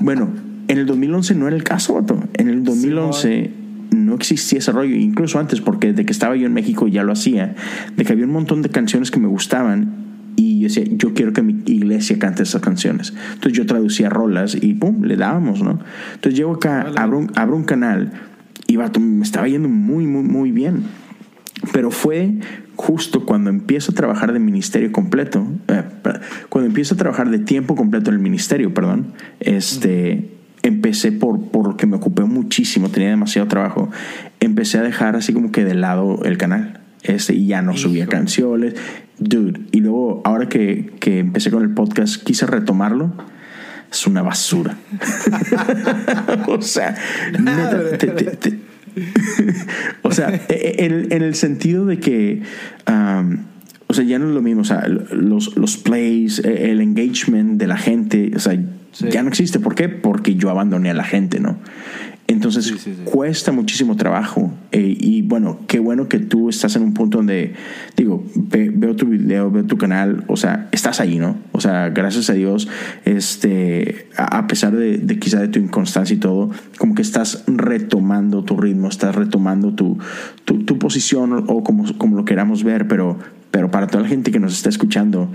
[0.00, 0.28] Bueno,
[0.66, 2.18] en el 2011 no era el caso, Otto.
[2.34, 3.50] En el 2011
[3.92, 7.12] no existía ese rollo, incluso antes, porque de que estaba yo en México ya lo
[7.12, 7.54] hacía,
[7.96, 10.09] de que había un montón de canciones que me gustaban
[10.40, 13.12] y yo decía, yo quiero que mi iglesia cante esas canciones.
[13.34, 15.80] Entonces yo traducía rolas y pum, le dábamos, ¿no?
[16.14, 18.12] Entonces llego acá, abro, un, abro un canal
[18.66, 20.84] y me estaba yendo muy, muy, muy bien.
[21.74, 22.38] Pero fue
[22.74, 25.82] justo cuando empiezo a trabajar de ministerio completo, eh,
[26.48, 30.30] cuando empiezo a trabajar de tiempo completo en el ministerio, perdón, este,
[30.62, 33.90] empecé por, por que me ocupé muchísimo, tenía demasiado trabajo,
[34.40, 36.80] empecé a dejar así como que de lado el canal.
[37.02, 38.74] Este, y ya no subía canciones
[39.20, 39.60] dude.
[39.70, 43.12] Y luego, ahora que, que empecé con el podcast, quise retomarlo.
[43.90, 44.76] Es una basura.
[46.48, 46.96] o sea,
[50.02, 52.42] o sea, e, e, en, en, el sentido de que,
[52.88, 53.38] um,
[53.88, 54.62] o sea, ya no es lo mismo.
[54.62, 58.56] O sea, los, los plays, e, el engagement de la gente, o sea,
[59.10, 59.58] ya no existe.
[59.60, 59.88] ¿Por qué?
[59.88, 61.58] Porque yo abandoné a la gente, ¿no?
[62.30, 62.72] Entonces
[63.06, 64.52] cuesta muchísimo trabajo.
[64.70, 67.54] Eh, y bueno, qué bueno que tú estás en un punto donde,
[67.96, 71.36] digo, veo tu video, veo tu canal, o sea, estás ahí, ¿no?
[71.50, 72.68] O sea, gracias a Dios,
[73.04, 78.56] este, a pesar de, quizá de tu inconstancia y todo, como que estás retomando tu
[78.56, 79.98] ritmo, estás retomando tu,
[80.44, 83.18] tu, posición o como, como lo queramos ver, pero,
[83.50, 85.32] pero para toda la gente que nos está escuchando,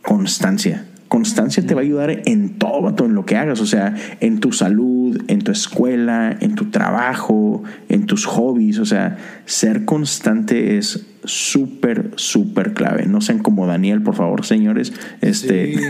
[0.00, 4.40] constancia constancia te va a ayudar en todo, en lo que hagas, o sea, en
[4.40, 10.78] tu salud, en tu escuela, en tu trabajo, en tus hobbies, o sea, ser constante
[10.78, 13.06] es súper, súper clave.
[13.06, 14.92] No sean como Daniel, por favor, señores.
[15.20, 15.76] Este...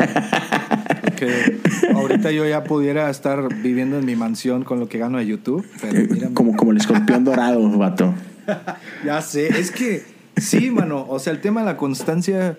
[1.94, 5.66] ahorita yo ya pudiera estar viviendo en mi mansión con lo que gano de YouTube.
[5.82, 8.14] Eh, como, como el escorpión dorado, vato.
[9.04, 10.04] ya sé, es que
[10.36, 12.56] sí, mano, o sea, el tema de la constancia,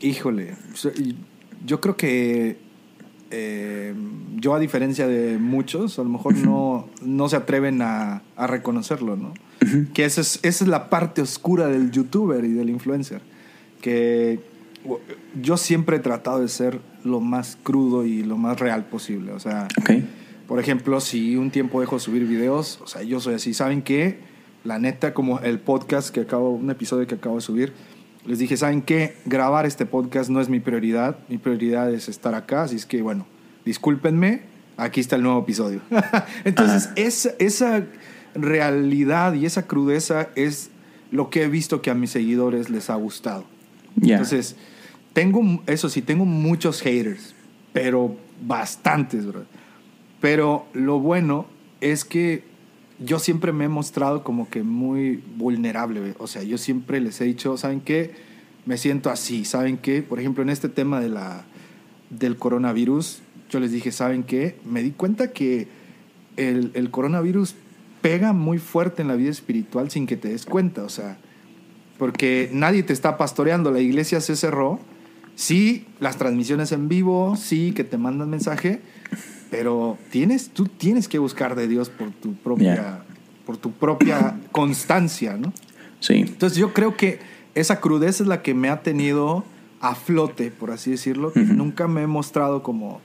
[0.00, 0.54] híjole,
[1.64, 2.58] yo creo que
[3.30, 3.94] eh,
[4.36, 9.16] yo, a diferencia de muchos, a lo mejor no, no se atreven a, a reconocerlo,
[9.16, 9.32] ¿no?
[9.94, 13.20] Que esa es, esa es la parte oscura del youtuber y del influencer.
[13.80, 14.40] Que
[15.40, 19.32] yo siempre he tratado de ser lo más crudo y lo más real posible.
[19.32, 19.68] O sea,
[20.48, 23.54] por ejemplo, si un tiempo dejo de subir videos, o sea, yo soy así.
[23.54, 24.18] ¿Saben qué?
[24.64, 27.72] La neta, como el podcast que acabo, un episodio que acabo de subir,
[28.26, 29.16] les dije, ¿saben qué?
[29.24, 33.02] Grabar este podcast no es mi prioridad, mi prioridad es estar acá, así es que
[33.02, 33.26] bueno,
[33.64, 34.42] discúlpenme,
[34.76, 35.80] aquí está el nuevo episodio.
[36.44, 37.84] Entonces, esa, esa
[38.34, 40.70] realidad y esa crudeza es
[41.10, 43.44] lo que he visto que a mis seguidores les ha gustado.
[44.00, 44.56] Entonces,
[45.12, 47.34] tengo, eso sí, tengo muchos haters,
[47.72, 49.46] pero bastantes, ¿verdad?
[50.20, 51.46] Pero lo bueno
[51.80, 52.44] es que
[53.00, 56.14] yo siempre me he mostrado como que muy vulnerable.
[56.18, 58.12] O sea, yo siempre les he dicho, ¿saben qué?
[58.66, 59.44] Me siento así.
[59.44, 60.02] ¿Saben qué?
[60.02, 61.44] Por ejemplo, en este tema de la,
[62.10, 64.56] del coronavirus, yo les dije, ¿saben qué?
[64.64, 65.68] Me di cuenta que
[66.36, 67.54] el, el coronavirus
[68.02, 70.82] pega muy fuerte en la vida espiritual sin que te des cuenta.
[70.82, 71.18] O sea,
[71.98, 73.70] porque nadie te está pastoreando.
[73.70, 74.78] La iglesia se cerró.
[75.36, 78.82] Sí, las transmisiones en vivo, sí, que te mandan mensaje,
[79.50, 83.04] pero tienes, tú tienes que buscar de Dios por tu propia
[83.50, 85.52] por tu propia constancia, ¿no?
[85.98, 86.14] Sí.
[86.14, 87.18] Entonces yo creo que
[87.56, 89.44] esa crudeza es la que me ha tenido
[89.80, 93.00] a flote, por así decirlo, que nunca me he mostrado como,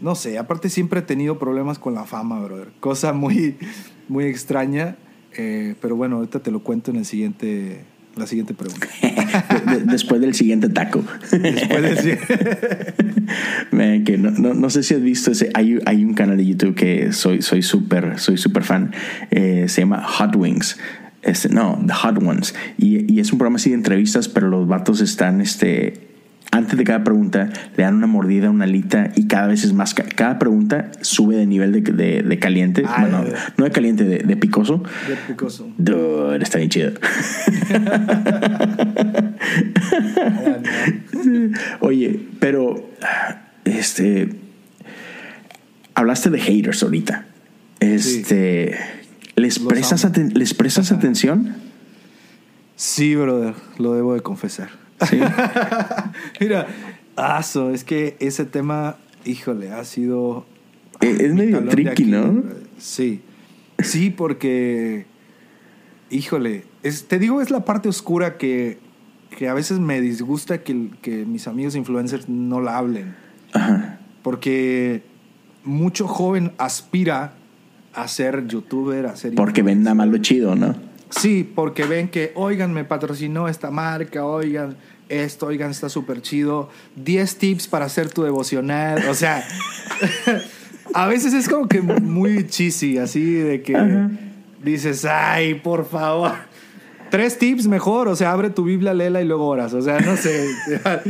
[0.00, 3.56] no sé, aparte siempre he tenido problemas con la fama, brother, cosa muy,
[4.08, 4.96] muy extraña,
[5.36, 7.84] eh, pero bueno, ahorita te lo cuento en el siguiente,
[8.16, 8.86] la siguiente pregunta.
[9.66, 11.04] De- de- después del siguiente taco.
[11.32, 12.94] Después de-
[13.72, 15.50] Man, que no, no, no sé si has visto ese.
[15.54, 18.92] Hay, hay un canal de YouTube que soy soy súper soy súper fan.
[19.30, 20.78] eh, se llama Hot Wings.
[21.22, 22.54] Este, no, The Hot Ones.
[22.78, 25.94] Y, y es un programa así de entrevistas, pero los vatos están, este,
[26.50, 29.92] antes de cada pregunta, le dan una mordida, una alita, y cada vez es más.
[29.94, 32.84] ca- Cada pregunta sube de nivel de, de- de caliente.
[32.86, 34.82] Ah, bueno, de- no de caliente, de, picoso.
[35.08, 35.68] de picoso.
[35.78, 36.92] Dude, está bien chido.
[41.80, 42.90] Oye, pero
[43.64, 44.30] este
[45.94, 47.26] hablaste de haters ahorita.
[47.80, 48.76] Este
[49.36, 51.54] ¿les prestas les prestas atención?
[52.76, 54.70] Sí, brother, lo debo de confesar.
[55.08, 55.18] Sí.
[56.40, 56.66] Mira,
[57.16, 60.46] aso, es que ese tema, híjole, ha sido...
[61.00, 62.42] Eh, es medio tricky, ¿no?
[62.78, 63.20] Sí,
[63.78, 65.06] sí, porque,
[66.10, 68.78] híjole, es, te digo, es la parte oscura que,
[69.36, 73.14] que a veces me disgusta que, que mis amigos influencers no la hablen.
[73.52, 74.00] Ajá.
[74.22, 75.02] Porque
[75.64, 77.34] mucho joven aspira
[77.92, 80.74] a ser youtuber, a ser Porque ven nada más lo chido, ¿no?
[81.18, 84.76] Sí, porque ven que, oigan, me patrocinó esta marca, oigan,
[85.08, 86.70] esto, oigan, está súper chido.
[86.96, 89.06] 10 tips para hacer tu devocional.
[89.08, 89.46] O sea,
[90.94, 94.10] a veces es como que muy cheesy, así de que Ajá.
[94.62, 96.32] dices, ay, por favor.
[97.10, 99.72] Tres tips mejor, o sea, abre tu Biblia, léela y luego oras.
[99.74, 100.48] O sea, no sé.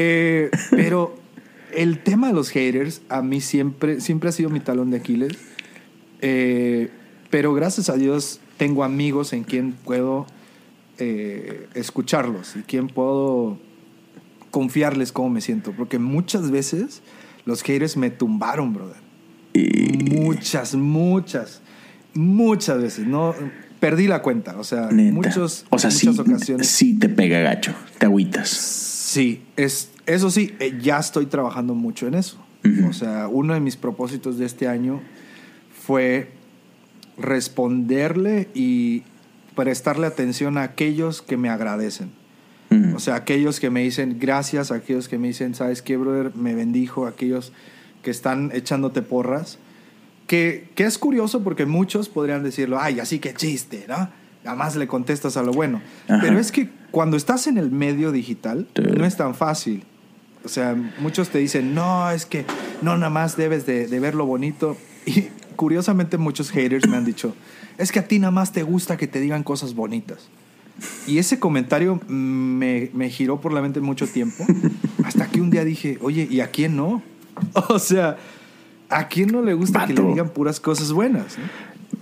[0.00, 1.18] Eh, pero
[1.74, 5.32] el tema de los haters a mí siempre, siempre ha sido mi talón de Aquiles.
[6.20, 6.90] Eh,
[7.30, 10.26] pero gracias a Dios tengo amigos en quien puedo
[10.98, 13.58] eh, escucharlos y quien puedo
[14.50, 15.72] confiarles cómo me siento.
[15.72, 17.00] Porque muchas veces
[17.46, 18.96] los haters me tumbaron, brother.
[19.54, 21.62] Y Muchas, muchas,
[22.12, 23.06] muchas veces.
[23.06, 23.34] No,
[23.80, 24.58] perdí la cuenta.
[24.58, 25.14] O sea, neta.
[25.14, 26.68] muchos, o sea, muchas sí, ocasiones.
[26.68, 28.48] sí te pega gacho, te agüitas.
[28.48, 32.38] Sí, es, eso sí, eh, ya estoy trabajando mucho en eso.
[32.86, 35.00] O sea, uno de mis propósitos de este año
[35.70, 36.30] fue
[37.18, 39.02] responderle y
[39.54, 42.10] prestarle atención a aquellos que me agradecen.
[42.70, 42.96] Ujú.
[42.96, 46.34] O sea, aquellos que me dicen gracias, aquellos que me dicen, ¿sabes qué, brother?
[46.36, 47.52] Me bendijo, aquellos
[48.02, 49.58] que están echándote porras.
[50.26, 54.10] Que, que es curioso porque muchos podrían decirlo, ay, así que chiste, ¿no?
[54.44, 55.80] Además le contestas a lo bueno.
[56.08, 56.20] Ajá.
[56.22, 58.82] Pero es que cuando estás en el medio digital, Sí.
[58.82, 59.84] no es tan fácil.
[60.44, 62.44] O sea, muchos te dicen, no, es que
[62.82, 64.76] no nada más debes de, de ver lo bonito.
[65.06, 67.34] Y curiosamente muchos haters me han dicho,
[67.78, 70.28] es que a ti nada más te gusta que te digan cosas bonitas.
[71.08, 74.46] Y ese comentario me, me giró por la mente mucho tiempo,
[75.04, 77.02] hasta que un día dije, oye, ¿y a quién no?
[77.68, 78.16] O sea,
[78.88, 81.36] ¿a quién no le gusta que le digan puras cosas buenas?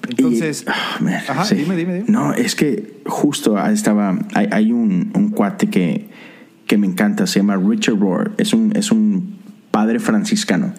[0.07, 1.55] Y- Entonces, ah, man, ajá, sí.
[1.55, 2.07] dime, dime, dime.
[2.09, 4.19] No, es que justo ahí estaba.
[4.35, 6.09] Hay, hay un, un cuate que,
[6.67, 8.33] que me encanta, se llama Richard Rohr.
[8.37, 9.37] Es un, es un
[9.71, 10.75] padre franciscano.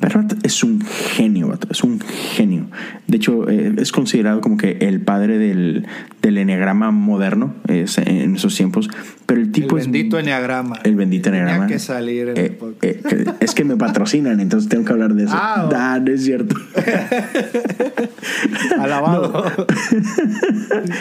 [0.00, 2.66] Pero es un genio, es un genio.
[3.08, 5.86] De hecho, eh, es considerado como que el padre del,
[6.22, 8.88] del enneagrama moderno es, en esos tiempos.
[9.26, 9.86] Pero el tipo el es.
[9.90, 10.78] bendito enneagrama.
[10.84, 11.66] El bendito Tenía enneagrama.
[11.66, 12.84] que salir en el Eh, podcast.
[12.84, 15.32] eh, que- es que me patrocinan, entonces tengo que hablar de eso.
[15.34, 16.54] Ah, Ah, no es cierto.
[18.78, 19.44] Alabado.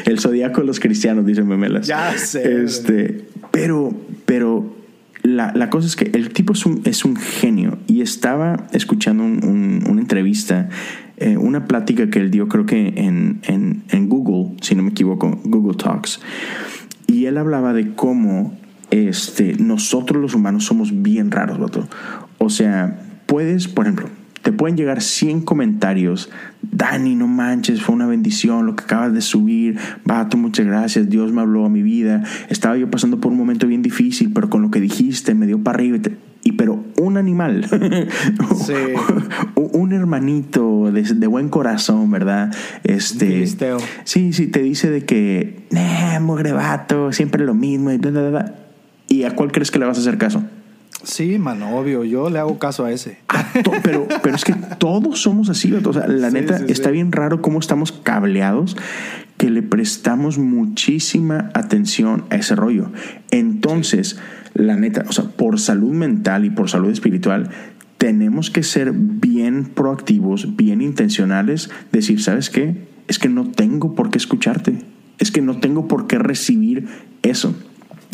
[0.06, 1.88] El zodiaco de los cristianos, dicen memelas.
[1.88, 2.64] Ya sé.
[2.64, 3.94] Este, pero,
[4.26, 4.76] pero
[5.36, 7.78] la, la cosa es que el tipo es un, es un genio.
[7.88, 10.70] Y estaba escuchando un- un- una entrevista,
[11.18, 14.90] eh, una plática que él dio, creo que en, en, en Google, si no me
[14.92, 16.20] equivoco, Google Talks.
[17.08, 18.58] Y él hablaba de cómo
[18.92, 21.88] este, nosotros los humanos somos bien raros, vato.
[22.38, 24.10] O sea, puedes, por ejemplo,
[24.48, 26.30] te pueden llegar 100 comentarios.
[26.62, 29.78] Dani, no manches, fue una bendición lo que acabas de subir.
[30.06, 31.10] Vato, muchas gracias.
[31.10, 32.24] Dios me habló a mi vida.
[32.48, 35.62] Estaba yo pasando por un momento bien difícil, pero con lo que dijiste me dio
[35.62, 35.98] para arriba.
[36.46, 37.66] Y, pero un animal,
[38.66, 38.74] Sí.
[39.74, 42.56] un hermanito de, de buen corazón, ¿verdad?
[42.86, 43.80] Este, filisteo.
[44.06, 47.92] Sí, sí, te dice de que, nah, mugre vato, siempre lo mismo.
[47.92, 48.56] Y, bla, bla, bla".
[49.10, 50.42] ¿Y a cuál crees que le vas a hacer caso?
[51.04, 52.04] Sí, mano, obvio.
[52.04, 53.20] Yo le hago caso a ese.
[53.28, 56.66] A to- pero, pero es que todos somos así, o sea, la Sí, neta sí,
[56.70, 56.94] está sí.
[56.94, 58.76] bien raro cómo estamos cableados
[59.38, 62.92] que le prestamos muchísima atención a ese rollo.
[63.32, 64.18] Entonces,
[64.56, 67.50] la neta, o sea, por salud mental y por salud espiritual,
[68.00, 72.88] tenemos que ser bien proactivos, bien intencionales, decir, ¿sabes qué?
[73.08, 74.80] es que no tengo por qué escucharte.
[75.18, 76.88] Es que no tengo por qué recibir
[77.22, 77.56] eso.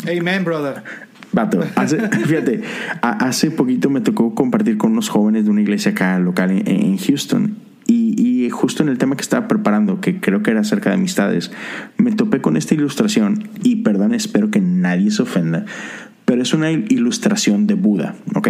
[0.08, 0.84] Amen, brother.
[1.34, 2.62] Vato, hace, fíjate,
[3.02, 6.68] a- hace poquito me tocó compartir con unos jóvenes de una iglesia acá local en,
[6.68, 7.56] en Houston.
[7.86, 8.16] Y,
[8.46, 11.52] y justo en el tema que estaba preparando, que creo que era acerca de amistades,
[11.98, 13.50] me topé con esta ilustración.
[13.62, 15.66] Y perdón, espero que nadie se ofenda,
[16.24, 18.50] pero es una il- ilustración de Buda, ¿ok?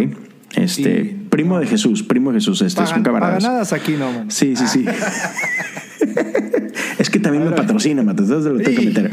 [0.56, 3.44] Este, primo de Jesús, primo de Jesús, este, Pagan, camaradas.
[3.44, 4.30] paganadas aquí no, man.
[4.30, 4.86] Sí, sí, sí.
[7.00, 9.12] es que también me patrocina, Matas, entonces lo tengo que meter.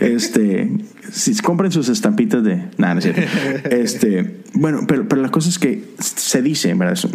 [0.00, 0.70] Este,
[1.12, 2.64] si compren sus estampitas de.
[2.78, 3.22] Nada, no es cierto.
[3.70, 6.94] Este, bueno, pero, pero la cosa es que se dice, ¿verdad?
[6.94, 7.08] Eso,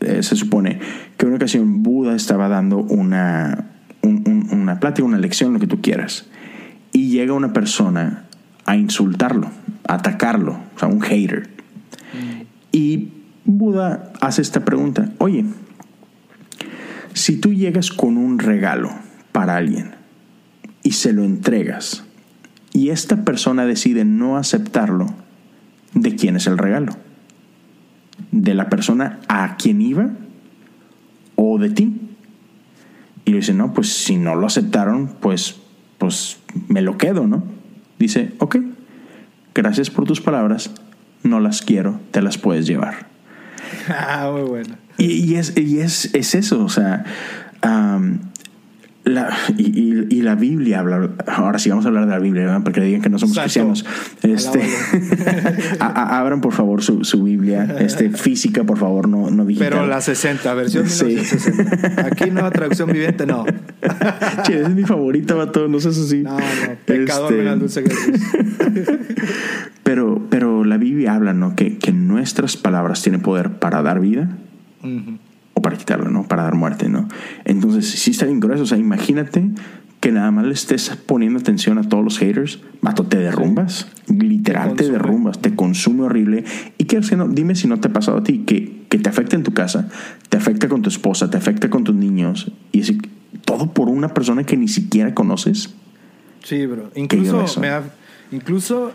[0.00, 0.78] eh, se supone
[1.16, 3.66] que una ocasión Buda estaba dando una,
[4.02, 6.26] un- un- una plática, una lección, lo que tú quieras.
[6.92, 8.24] Y llega una persona
[8.64, 9.50] a insultarlo,
[9.86, 11.48] a atacarlo, o sea, un hater.
[12.72, 13.08] Y
[13.50, 15.46] Buda hace esta pregunta, oye,
[17.14, 18.90] si tú llegas con un regalo
[19.32, 19.94] para alguien
[20.82, 22.04] y se lo entregas
[22.74, 25.06] y esta persona decide no aceptarlo,
[25.94, 26.92] ¿de quién es el regalo?
[28.32, 30.10] ¿De la persona a quien iba
[31.34, 32.02] o de ti?
[33.24, 35.56] Y le dice, no, pues si no lo aceptaron, pues,
[35.96, 37.44] pues me lo quedo, ¿no?
[37.98, 38.56] Dice, ok,
[39.54, 40.70] gracias por tus palabras,
[41.22, 43.08] no las quiero, te las puedes llevar.
[43.88, 44.76] Ah, muy bueno.
[44.98, 47.04] Y, y es, y es, es eso, o sea,
[47.62, 48.20] am,
[49.04, 52.44] la, y, y- y la Biblia habla, ahora sí vamos a hablar de la Biblia,
[52.44, 52.60] ¿verdad?
[52.62, 53.72] porque digan que no somos Exacto.
[53.72, 53.86] cristianos.
[54.22, 54.60] Este,
[55.80, 59.68] a- a- abran por favor su, su Biblia, este, física, por favor, no, no digital.
[59.70, 61.04] Pero la 60, versión Sí.
[61.06, 62.06] 1960.
[62.06, 63.46] Aquí no, traducción viviente, no.
[64.44, 66.22] Che, es mi favorita, vato, no seas así.
[66.22, 66.44] No, no,
[66.84, 67.84] pecador Este, dulce
[69.82, 71.54] pero, pero la Biblia habla, ¿no?
[71.56, 74.28] Que, que nuestras palabras tienen poder para dar vida
[74.82, 75.18] Ujú.
[75.58, 76.22] O para quitarlo, ¿no?
[76.22, 77.08] Para dar muerte, ¿no?
[77.44, 78.62] Entonces, sí está bien grueso.
[78.62, 79.50] O sea, imagínate
[79.98, 82.60] que nada más le estés poniendo atención a todos los haters.
[82.80, 83.88] Vato, te derrumbas.
[84.06, 85.40] Literal, Te te, derrumbas.
[85.40, 86.44] Te consume horrible.
[86.78, 89.34] Y que, no, dime si no te ha pasado a ti, que, que te afecta
[89.34, 89.88] en tu casa,
[90.28, 92.52] te afecta con tu esposa, te afecta con tus niños.
[92.70, 92.98] Y así,
[93.44, 95.74] todo por una persona que ni siquiera conoces.
[96.44, 96.92] Sí, bro.
[96.94, 97.68] Incluso me,
[98.30, 98.92] incluso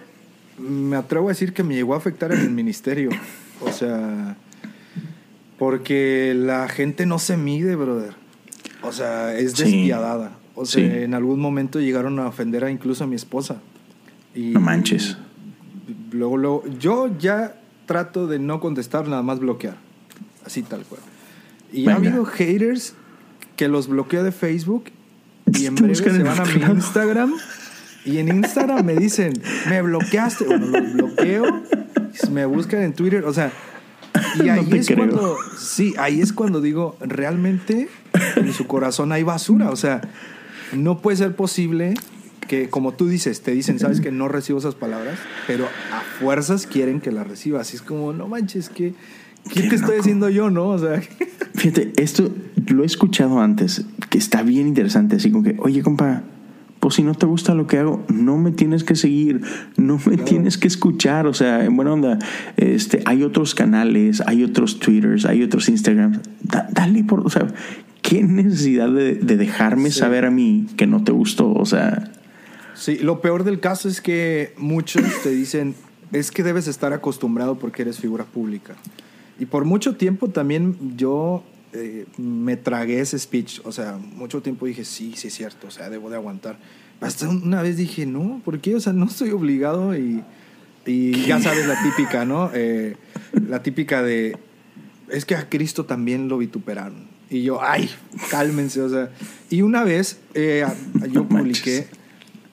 [0.58, 3.10] me atrevo a decir que me llegó a afectar en el ministerio.
[3.60, 4.38] O sea,
[5.64, 8.14] porque la gente no se mide, brother.
[8.82, 9.64] O sea, es Sí.
[9.64, 10.34] despiadada.
[10.56, 11.04] O sea, Sí.
[11.04, 13.62] en algún momento llegaron a ofender a incluso a mi esposa.
[14.36, 15.18] Y No manches.
[16.12, 19.78] Luego, luego, yo ya trato de no contestar, nada más bloquear.
[20.46, 21.00] Así tal cual.
[21.72, 22.10] Y ha Venga.
[22.10, 22.94] habido haters
[23.56, 24.86] que los bloqueo de Facebook
[25.58, 26.62] y en breve se van a mi.
[26.74, 27.34] Instagram
[28.06, 29.32] y en Instagram me dicen,
[29.70, 30.44] me bloqueaste.
[30.46, 31.46] Bueno, los bloqueo,
[32.32, 33.52] me buscan en Twitter, o sea,
[34.44, 35.10] y ahí es creo.
[35.10, 37.90] cuando, sí, ahí es cuando digo, realmente
[38.36, 40.02] en su corazón hay basura, o sea,
[40.74, 41.94] no puede ser posible
[42.48, 45.18] que, como tú dices, te dicen, sabes que no recibo esas palabras,
[45.48, 47.72] pero a fuerzas quieren que las recibas.
[47.74, 48.94] Y es como, no manches, que
[49.50, 50.02] ¿qué Qué te estoy loco.
[50.02, 50.68] haciendo yo, no?
[50.70, 51.02] O sea,
[51.56, 52.32] Fíjate, esto
[52.68, 56.24] lo he escuchado antes, que está bien interesante, así como que, oye, compa,
[56.84, 59.40] pues si no te gusta lo que hago, no me tienes que seguir,
[59.78, 62.20] no me tienes que escuchar, o sea, en buena onda,
[62.58, 67.48] este, hay otros canales, hay otros Twitters, hay otros Instagrams, Da- dale por, o sea,
[68.02, 70.00] qué necesidad de, de dejarme Sí.
[70.00, 72.12] saber a mí que no te gustó, o sea,
[72.76, 75.76] Sí, lo peor del caso es que muchos te dicen,
[76.12, 78.74] es que debes estar acostumbrado porque eres figura pública.
[79.40, 83.62] Y por mucho tiempo también yo eh, me tragué ese speech.
[83.64, 86.58] O sea, mucho tiempo dije, sí, sí es cierto, o sea, debo de aguantar.
[87.02, 88.76] Hasta una vez dije, no, ¿por qué?
[88.76, 90.24] O sea, no estoy obligado y,
[90.86, 92.50] y ya sabes la típica, ¿no?
[92.54, 92.96] Eh,
[93.48, 94.38] la típica de,
[95.10, 97.08] es que a Cristo también lo vituperaron.
[97.30, 97.90] Y yo, ay,
[98.30, 99.12] cálmense, o sea.
[99.50, 100.66] Y una vez eh,
[101.12, 101.88] yo publiqué,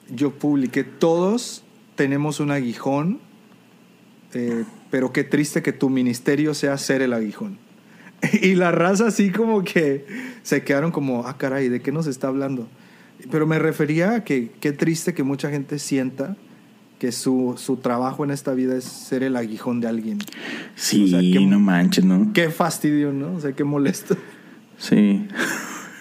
[0.09, 1.63] yo publiqué, todos
[1.95, 3.19] tenemos un aguijón,
[4.33, 7.57] eh, pero qué triste que tu ministerio sea ser el aguijón.
[8.41, 10.05] Y la raza así como que
[10.43, 12.67] se quedaron como, ah, caray, ¿de qué nos está hablando?
[13.29, 16.35] Pero me refería a que qué triste que mucha gente sienta
[16.99, 20.19] que su, su trabajo en esta vida es ser el aguijón de alguien.
[20.75, 22.31] sí, O sea, qué- no manches, ¿no?
[22.33, 23.33] Qué fastidio, ¿no?
[23.35, 24.15] O sea, qué molesto.
[24.77, 25.27] Sí.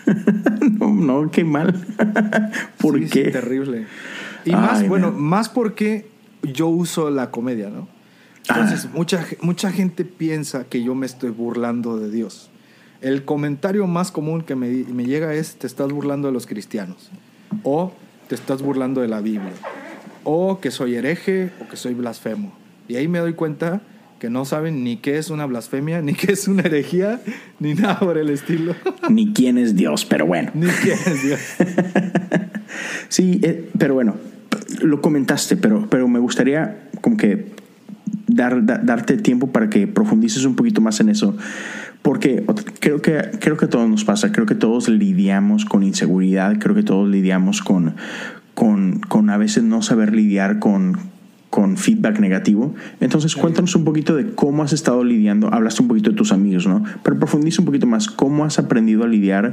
[0.78, 1.72] no, no, qué mal.
[2.78, 3.30] ¿Por Sí, sí, qué?
[3.30, 3.86] terrible.
[4.44, 6.06] Y Ay, más, bueno, más porque
[6.42, 7.88] yo uso la comedia, ¿no?
[8.50, 12.50] Entonces, mucha, ge- mucha gente piensa que yo me estoy burlando de Dios.
[13.00, 17.10] El comentario más común que me, me llega es, te estás burlando de los cristianos.
[17.62, 17.92] O
[18.28, 19.52] te estás burlando de la Biblia.
[20.24, 22.52] O que soy hereje o que soy blasfemo.
[22.88, 23.80] Y ahí me doy cuenta
[24.18, 27.22] que no saben ni qué es una blasfemia, ni qué es una herejía,
[27.58, 28.74] ni nada por el estilo.
[29.08, 30.50] Ni quién es Dios, pero bueno.
[30.54, 31.40] ni quién es Dios.
[33.08, 34.14] Sí, eh, pero bueno,
[34.82, 37.46] lo comentaste, pero, pero me gustaría como que
[38.34, 41.36] dar, da- darte tiempo para que profundices un poquito más en eso.
[42.02, 42.44] Porque
[42.80, 46.74] creo que, creo que a todos nos pasa, creo que todos lidiamos con inseguridad, creo
[46.74, 47.94] que todos lidiamos con,
[48.54, 50.96] con, con a veces no saber lidiar con,
[51.50, 52.74] con feedback negativo.
[53.00, 56.66] Entonces cuéntanos un poquito de cómo has estado lidiando, hablaste un poquito de tus amigos,
[56.66, 56.82] ¿no?
[57.02, 59.52] Pero profundiza un poquito más, cómo has aprendido a lidiar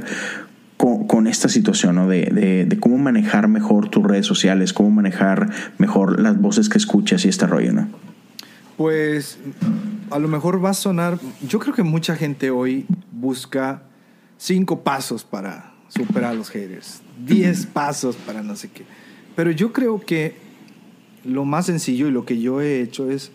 [0.78, 2.08] con, con esta situación, ¿no?
[2.08, 6.78] De, de- de cómo manejar mejor tus redes sociales, cómo manejar mejor las voces que
[6.78, 7.88] escuchas y este rollo, ¿no?
[8.78, 9.38] Pues
[10.10, 13.82] a lo mejor va a sonar, yo creo que mucha gente hoy busca
[14.36, 18.84] cinco pasos para superar a los haters, diez pasos para no sé qué.
[19.34, 20.36] Pero yo creo que
[21.24, 23.32] lo más sencillo y lo que yo he hecho es,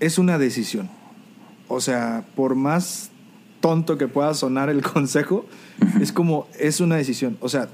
[0.00, 0.90] es una decisión.
[1.68, 3.10] O sea, por más
[3.60, 5.46] tonto que pueda sonar el consejo,
[6.00, 7.38] es como, es una decisión.
[7.40, 7.68] O sea,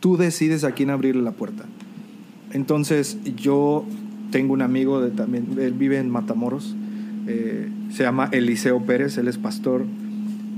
[0.00, 1.66] tú decides a quién abrirle la puerta.
[2.52, 3.86] Entonces, yo
[4.32, 6.74] tengo un amigo de también, él vive en Matamoros,
[7.28, 9.84] eh, se llama Eliseo Pérez, él es pastor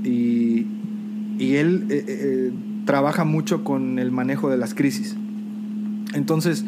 [0.03, 0.65] y,
[1.37, 2.51] y él eh, eh,
[2.85, 5.15] trabaja mucho con el manejo de las crisis.
[6.15, 6.65] Entonces,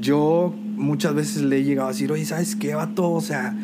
[0.00, 3.10] yo muchas veces le he llegado a decir, oye, ¿sabes qué, vato?
[3.10, 3.56] O sea,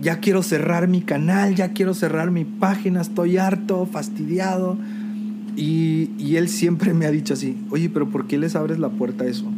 [0.00, 4.78] ya quiero cerrar mi canal, ya quiero cerrar mi página, estoy harto, fastidiado.
[5.56, 8.90] Y, y él siempre me ha dicho así, oye, pero ¿por qué les abres la
[8.90, 9.50] puerta a eso?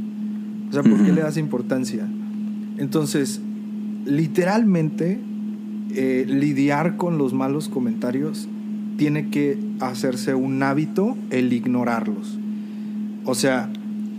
[0.70, 2.08] O sea, ¿por qué le das importancia?
[2.78, 3.40] Entonces,
[4.06, 5.18] literalmente,
[5.94, 8.48] eh, lidiar con los malos comentarios
[8.96, 12.38] tiene que hacerse un hábito el ignorarlos.
[13.24, 13.70] O sea,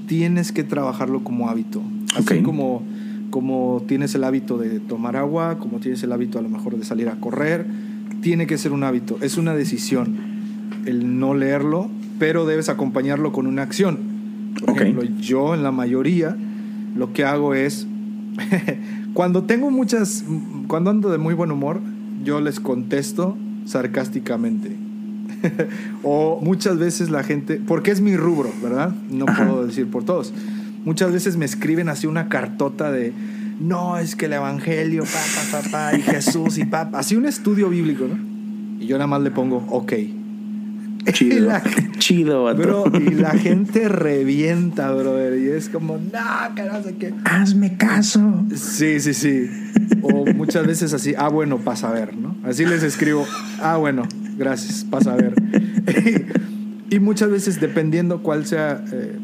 [0.08, 1.82] tienes que trabajarlo como hábito.
[2.16, 2.82] Así como,
[3.30, 6.86] como tienes el hábito de tomar agua, como tienes el hábito a lo mejor de
[6.86, 7.66] salir a correr,
[8.22, 9.18] tiene que ser un hábito.
[9.22, 10.16] Es una decisión
[10.86, 11.90] el no leerlo,
[12.20, 14.00] pero debes acompañarlo con una acción.
[14.60, 16.38] Por ejemplo, yo en la mayoría
[16.96, 17.88] lo que hago es,
[19.14, 20.24] cuando tengo muchas,
[20.68, 21.80] cuando ando de muy buen humor,
[22.24, 24.76] yo les contesto sarcásticamente.
[26.04, 28.94] o muchas veces la gente, porque es mi rubro, ¿verdad?
[29.10, 29.46] No Ajá.
[29.46, 30.34] puedo decir por todos.
[30.84, 33.14] Muchas veces me escriben así una cartota de,
[33.60, 35.10] no, es que el Evangelio, pa,
[35.52, 38.18] pa, pa, pa, y Jesús, y pa, así un estudio bíblico, ¿no?
[38.80, 39.94] Y yo nada más le pongo, ok.
[41.12, 41.64] Chido, la-
[41.98, 42.56] chido.
[42.56, 45.40] Bro, y la gente revienta, brother.
[45.40, 47.14] Y es como, no, que no sé qué.
[47.26, 48.46] Hazme caso.
[48.56, 49.50] Sí, sí, sí.
[50.02, 52.36] O muchas veces así, ah, bueno, pasa a ver, ¿no?
[52.44, 53.26] Así les escribo,
[53.62, 54.04] ah, bueno,
[54.38, 55.34] gracias, pasa a ver.
[56.90, 59.18] y muchas veces, dependiendo cuál sea, eh,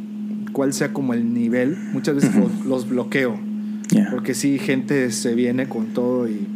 [0.52, 3.40] cuál sea como el nivel, muchas veces los, los bloqueo.
[3.90, 4.10] Ya.
[4.10, 6.48] Porque sí, gente se viene con todo y,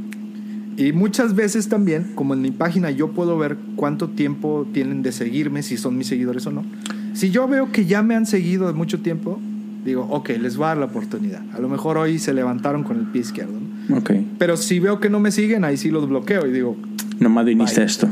[0.77, 5.11] y muchas veces también, como en mi página, yo puedo ver cuánto tiempo tienen de
[5.11, 6.65] seguirme, si son mis seguidores o no.
[7.13, 9.39] Si yo veo que ya me han seguido de mucho tiempo,
[9.85, 11.41] digo, ok, les va a dar la oportunidad.
[11.53, 13.53] A lo mejor hoy se levantaron con el pie izquierdo.
[13.87, 13.97] ¿no?
[13.97, 14.11] Ok.
[14.37, 16.75] Pero si veo que no me siguen, ahí sí los bloqueo y digo,
[17.19, 17.85] Nomás viniste Bye.
[17.85, 18.09] esto.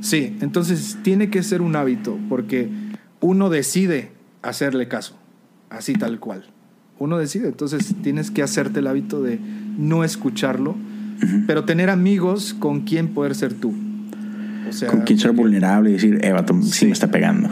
[0.00, 2.70] sí, entonces tiene que ser un hábito porque
[3.20, 5.16] uno decide hacerle caso,
[5.68, 6.44] así tal cual.
[6.98, 9.38] Uno decide, entonces tienes que hacerte el hábito de
[9.76, 10.76] no escucharlo,
[11.46, 13.74] pero tener amigos con quien poder ser tú.
[14.68, 16.70] O sea, Con quien ser vulnerable y decir, eh, vato, sí.
[16.70, 16.86] Sí.
[16.86, 17.48] me está pegando.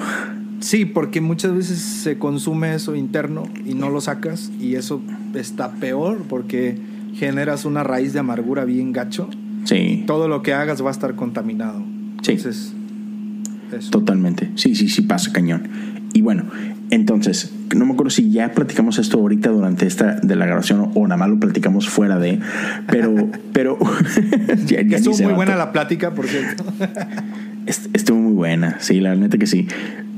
[0.61, 5.01] Sí, porque muchas veces se consume eso interno y no lo sacas y eso
[5.35, 6.77] está peor porque
[7.15, 9.29] generas una raíz de amargura bien gacho.
[9.65, 10.05] Sí.
[10.07, 11.83] Todo lo que hagas va a estar contaminado.
[12.23, 12.33] Sí.
[12.33, 12.73] Entonces,
[13.73, 13.91] eso.
[13.91, 14.51] Totalmente.
[14.57, 15.69] Sí, sí, sí, pasa cañón.
[16.13, 16.45] Y bueno,
[16.91, 21.03] entonces, no me acuerdo si ya platicamos esto ahorita durante esta de la grabación o
[21.07, 22.41] nada más lo platicamos fuera de,
[22.89, 23.15] pero,
[23.53, 23.79] pero,
[24.67, 26.65] ya, ya estuvo muy buena la plática, por cierto.
[27.67, 29.69] Est- Estuvo muy buena, sí, la neta que sí.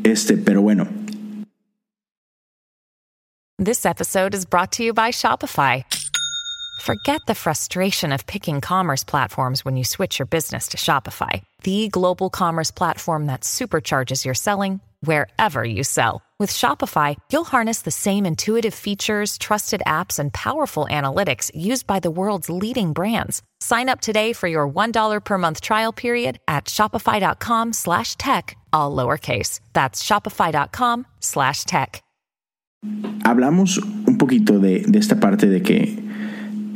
[0.04, 0.86] Este, pero bueno,
[3.58, 5.84] This episode is brought to you by Shopify.
[6.80, 11.88] Forget the frustration of picking commerce platforms when you switch your business to Shopify, the
[11.88, 16.22] global commerce platform that supercharges your selling wherever you sell.
[16.38, 21.98] With Shopify, you'll harness the same intuitive features, trusted apps, and powerful analytics used by
[22.00, 23.42] the world's leading brands.
[23.58, 28.96] Sign up today for your $1 per month trial period at shopify.com slash tech, all
[28.96, 29.60] lowercase.
[29.74, 32.02] That's shopify.com slash tech.
[33.24, 36.09] hablamos un poquito de, de esta parte de que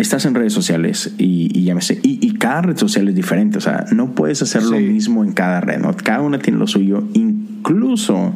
[0.05, 3.61] estás en redes sociales y, y llámese, y, y cada red social es diferente, o
[3.61, 5.95] sea, no puedes hacer lo mismo en cada red, ¿no?
[5.97, 8.35] Cada una tiene lo suyo, incluso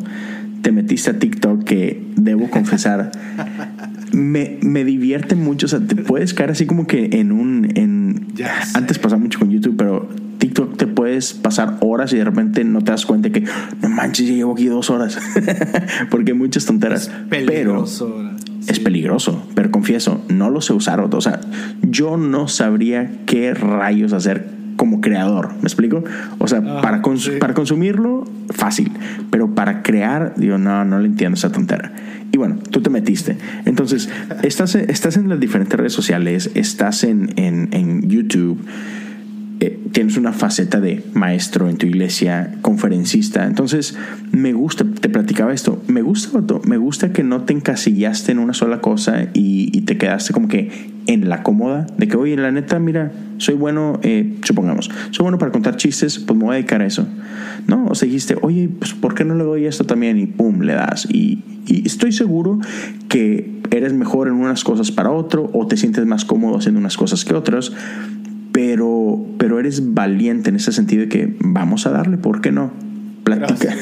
[0.63, 3.13] te metiste a TikTok que debo confesar,
[4.13, 8.27] me, me divierte mucho, o sea, te puedes caer así como que en un, en.
[8.75, 10.09] Antes pasaba mucho con YouTube, pero
[10.39, 13.45] TikTok te puedes pasar horas y de repente no te das cuenta que
[13.83, 15.19] no manches, ya llevo aquí dos horas.
[16.11, 17.11] Porque hay muchas tonteras.
[17.29, 17.85] Pero.
[18.69, 21.01] Es peligroso, pero confieso, no lo sé usar.
[21.01, 21.41] O sea,
[21.83, 24.47] yo no sabría qué rayos hacer
[24.77, 25.55] como creador.
[25.55, 26.05] ¿Me explico?
[26.39, 27.39] O sea, Ajá, para, cons- sí.
[27.41, 28.93] para consumirlo, fácil.
[29.31, 31.93] Pero para crear, digo, no, no le entiendo esa tontera.
[32.31, 33.39] Y bueno, tú te metiste.
[33.65, 34.09] Entonces,
[34.43, 38.61] estás, estás en las diferentes redes sociales, estás en, en, en YouTube,
[39.61, 43.45] eh, tienes una faceta de maestro en tu iglesia, conferencista.
[43.45, 43.97] Entonces,
[44.31, 48.55] me gusta, te platicaba esto, me gusta, me gusta que no te encasillaste en una
[48.55, 52.53] sola cosa y, y te quedaste como que en la cómoda de que, oye, la
[52.53, 56.57] neta, mira, soy bueno, eh, supongamos, soy bueno para contar chistes, pues me voy a
[56.57, 57.09] dedicar a eso.
[57.67, 60.19] No, o sea, dijiste, oye, pues ¿por qué no le doy esto también?
[60.19, 61.09] Y pum, le das.
[61.11, 62.61] Y, y estoy seguro
[63.09, 66.97] que eres mejor en unas cosas para otro o te sientes más cómodo haciendo unas
[66.97, 67.73] cosas que otras
[68.61, 72.73] pero, pero eres valiente en ese sentido de que vamos a darle, ¿por qué no?
[73.23, 73.73] Platica.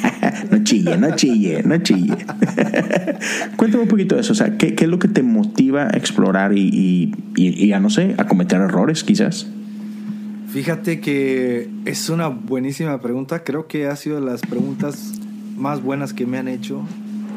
[0.50, 2.18] no chille, no chille, no chille.
[3.56, 5.96] Cuéntame un poquito de eso, o sea, ¿qué, qué es lo que te motiva a
[5.96, 9.46] explorar y, y, y- y a, no sé, a cometer errores quizás?
[10.52, 13.42] Fíjate que es una buenísima pregunta.
[13.42, 15.14] Creo que ha sido las preguntas
[15.56, 16.82] más buenas que me han hecho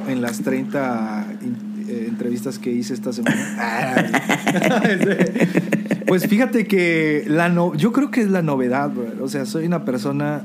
[0.10, 3.38] en las 30 in- eh, entrevistas que hice esta semana.
[6.10, 8.90] Pues fíjate que la no, yo creo que es la novedad.
[8.90, 9.22] brother.
[9.22, 10.44] O sea, soy una persona.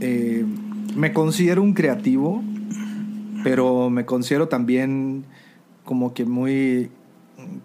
[0.00, 0.44] eh,
[0.96, 2.42] me considero un creativo,
[3.44, 5.24] pero me considero también
[5.84, 6.90] como que muy.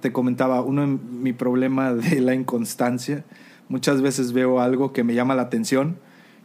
[0.02, 3.24] Te comentaba, uno mi problema de la inconstancia.
[3.70, 5.96] Muchas veces veo algo que me llama la atención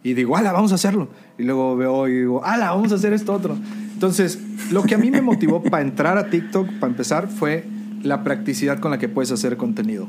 [0.04, 1.08] y digo, ala, vamos a hacerlo.
[1.38, 3.56] Y luego veo y digo, ala, vamos a hacer esto otro.
[3.92, 4.38] Entonces,
[4.70, 7.64] lo que a mí me motivó para entrar a TikTok, para empezar, fue
[8.04, 10.06] la practicidad con la que puedes hacer contenido.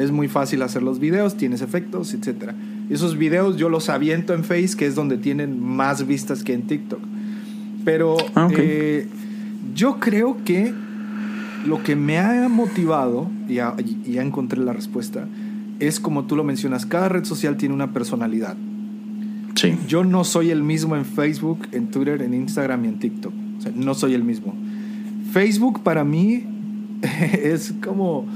[0.00, 2.52] Es muy fácil hacer los videos, tienes efectos, etc.
[2.88, 6.62] Esos videos yo los aviento en Face, que es donde tienen más vistas que en
[6.62, 7.00] TikTok.
[7.84, 9.06] Pero Ah, eh,
[9.74, 10.72] yo creo que
[11.66, 13.74] lo que me ha motivado, y ya,
[14.06, 15.26] ya encontré la respuesta,
[15.78, 18.56] es como tú lo mencionas, cada red social tiene una personalidad.
[19.54, 19.76] Sí.
[19.88, 23.32] Yo no soy el mismo en Facebook, en Twitter, en Instagram y en TikTok.
[23.58, 24.54] O sea, no soy el mismo.
[25.32, 26.44] Facebook para mí
[27.42, 28.26] es como...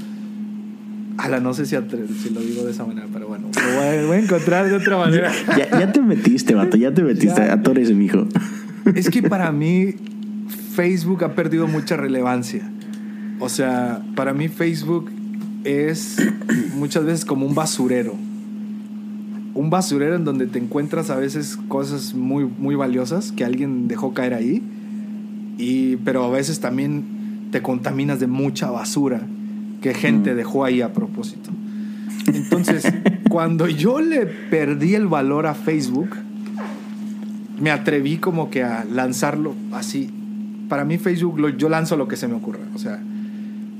[1.17, 4.17] Ala, no sé si, lo digo de esa manera, pero bueno, lo voy a, voy
[4.17, 5.31] a encontrar de otra manera.
[5.57, 7.41] Ya, ya te metiste, vato, ya te metiste.
[7.41, 7.53] Ya.
[7.53, 8.27] Atores, mijo.
[8.93, 9.95] Es que para mí
[10.73, 12.69] Facebook ha perdido mucha relevancia.
[13.39, 15.09] O sea, para mí Facebook
[15.63, 16.17] es
[16.75, 18.15] muchas veces como un basurero.
[19.53, 24.13] Un basurero en donde te encuentras a veces cosas muy, muy valiosas que alguien dejó
[24.13, 24.61] caer ahí.
[25.57, 29.21] Y, pero a veces también te contaminas de mucha basura
[29.85, 30.37] que gente Mm.
[30.37, 31.51] dejó ahí a propósito.
[32.25, 32.91] Entonces,
[33.29, 36.09] cuando yo le perdí el valor a Facebook,
[37.61, 40.09] me atreví como que a lanzarlo así.
[40.67, 42.61] Para mí Facebook, lo- yo lanzo lo que se me ocurra.
[42.73, 42.99] O sea,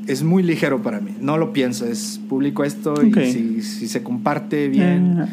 [0.05, 1.09] es muy ligero para mí.
[1.19, 5.25] No lo pienso, es publico esto y si, si se comparte bien, Eh,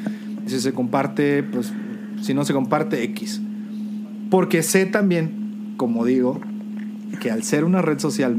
[0.47, 1.70] si se comparte, pues
[2.23, 3.43] si no se comparte, X.
[4.31, 6.41] Porque sé también, como digo,
[7.20, 8.35] que al ser una red social,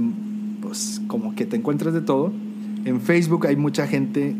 [0.73, 2.33] pues como que te encuentras de todo,
[2.83, 4.35] en Facebook hay mucha gente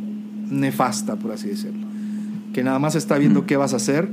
[0.50, 1.86] nefasta, por así decirlo,
[2.54, 3.46] que nada más está viendo Mm.
[3.46, 4.10] qué vas a hacer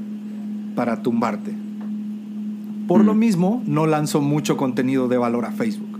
[0.74, 1.54] para tumbarte.
[2.86, 3.18] Por lo Mm.
[3.18, 5.98] mismo, no lanzo mucho contenido de valor a Facebook,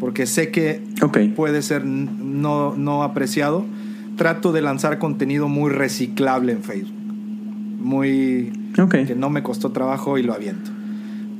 [0.00, 1.18] porque sé que ok.
[1.36, 3.64] puede ser no, no apreciado.
[4.16, 6.96] Trato de lanzar contenido muy reciclable en Facebook.
[7.80, 8.52] Muy...
[8.82, 8.96] Ok.
[9.06, 10.72] que no me costó trabajo y lo aviento.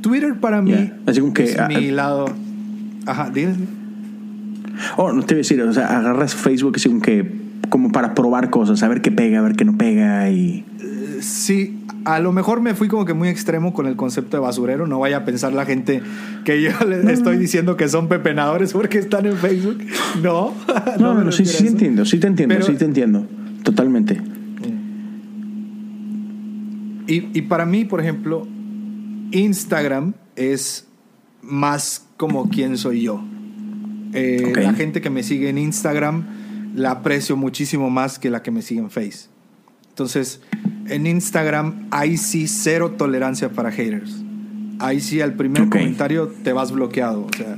[0.00, 0.92] Twitter para mí.
[1.06, 1.92] Así que, es mi ah.
[1.92, 2.26] lado...
[3.06, 3.54] Ajá, dime.
[4.96, 7.30] Oh, no te iba a decir, o sea, agarras Facebook así como que,
[7.68, 10.64] como para probar cosas, a ver qué pega, a ver qué no pega y...
[10.80, 14.42] Eh, Sí, a lo mejor me fui como que muy extremo con el concepto de
[14.42, 14.86] basurero.
[14.86, 16.02] No vaya a pensar la gente
[16.44, 19.78] que yo les estoy diciendo que son pepenadores porque están en Facebook.
[20.22, 20.52] No,
[21.00, 23.26] No, me no, sí, sí entiendo, sí te entiendo, Pero- sí te entiendo.
[23.62, 24.20] Totalmente.
[27.08, 28.46] Y, y para mí, por ejemplo,
[29.30, 30.86] Instagram es
[31.42, 33.24] más como quién soy yo.
[34.12, 34.52] Eh.
[34.56, 36.24] La gente que me sigue en Instagram
[36.74, 39.28] la aprecio muchísimo más que la que me sigue en Face.
[39.88, 40.42] Entonces,
[40.88, 44.22] en Instagram hay sí cero tolerancia para haters.
[44.78, 47.26] Ahí sí al primer comentario te vas bloqueado.
[47.26, 47.56] O sea,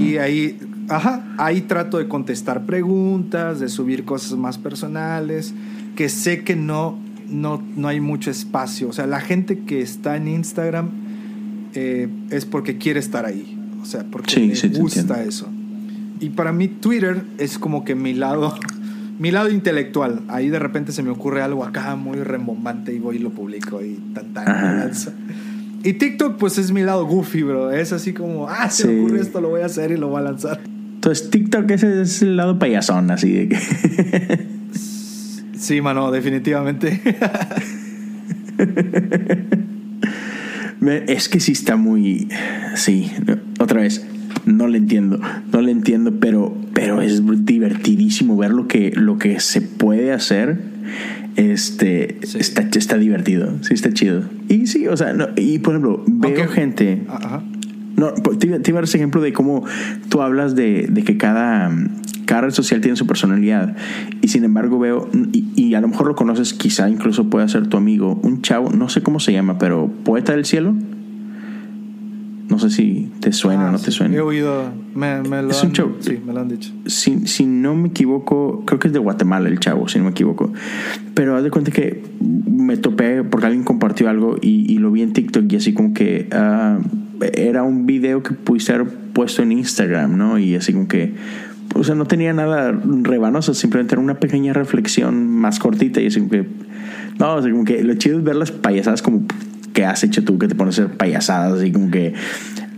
[0.00, 0.58] y ahí,
[0.88, 5.54] ajá, ahí trato de contestar preguntas, de subir cosas más personales,
[5.94, 6.98] que sé que no,
[7.28, 8.88] no, no hay mucho espacio.
[8.88, 10.90] O sea, la gente que está en Instagram
[11.74, 13.53] eh, es porque quiere estar ahí.
[13.84, 15.46] O sea, porque Sí, te gusta eso.
[16.20, 18.54] Y para mí Twitter es como que mi lado,
[19.18, 20.22] mi lado intelectual.
[20.28, 23.82] Ahí de repente se me ocurre algo acá muy rembombante y voy y lo publico
[23.84, 24.90] y tan tan.
[25.82, 27.72] Y TikTok, pues es mi lado goofy, bro.
[27.72, 30.20] Es así como, ah, se me ocurre esto, lo voy a hacer y lo voy
[30.20, 30.60] a lanzar.
[30.66, 34.46] Entonces, TikTok ese es el lado payasón, así de que.
[35.58, 37.02] Sí, mano, definitivamente.
[40.80, 42.28] Me- Es que sí está muy.
[42.74, 43.10] Sí,
[43.64, 44.06] otra vez.
[44.46, 45.20] No le entiendo.
[45.52, 50.58] No le entiendo, pero, pero es divertidísimo ver lo que, lo que se puede hacer.
[51.36, 52.38] Este Sí.
[52.38, 53.52] está, está divertido.
[53.62, 54.22] Sí, está chido.
[54.48, 57.02] Y sí, o sea, no- y por ejemplo, veo gente.
[57.08, 57.42] Ajá.
[57.96, 59.64] No, te, iba- te iba a dar ese ejemplo de cómo
[60.08, 61.70] tú hablas de, de que cada,
[62.26, 63.76] cada red social tiene su personalidad.
[64.20, 67.68] Y sin embargo veo, y, y a lo mejor lo conoces, quizá incluso pueda ser
[67.68, 70.74] tu amigo, un chavo, no sé cómo se llama, pero Poeta del Cielo.
[72.48, 74.14] No sé si te suena o Ah, no te suena.
[74.14, 75.96] He oído, me, me lo Es un han- show.
[76.00, 76.72] Sí, me lo han dicho.
[76.86, 80.10] Si, si no me equivoco, creo que es de Guatemala el chavo, si no me
[80.10, 80.52] equivoco.
[81.14, 85.02] Pero haz de cuenta que me topé porque alguien compartió algo y, y lo vi
[85.02, 86.78] en TikTok y así como que ah,
[87.32, 90.38] era un video que pudiste haber puesto en Instagram, ¿no?
[90.38, 91.14] Y así como que,
[91.74, 92.72] o sea, no tenía nada
[93.02, 96.46] rebanoso, simplemente era una pequeña reflexión más cortita y así como que,
[97.18, 99.22] no, o sea, como que lo chido es ver las payasadas como
[99.74, 102.14] que has hecho tú, que te pones a hacer payasadas, así como que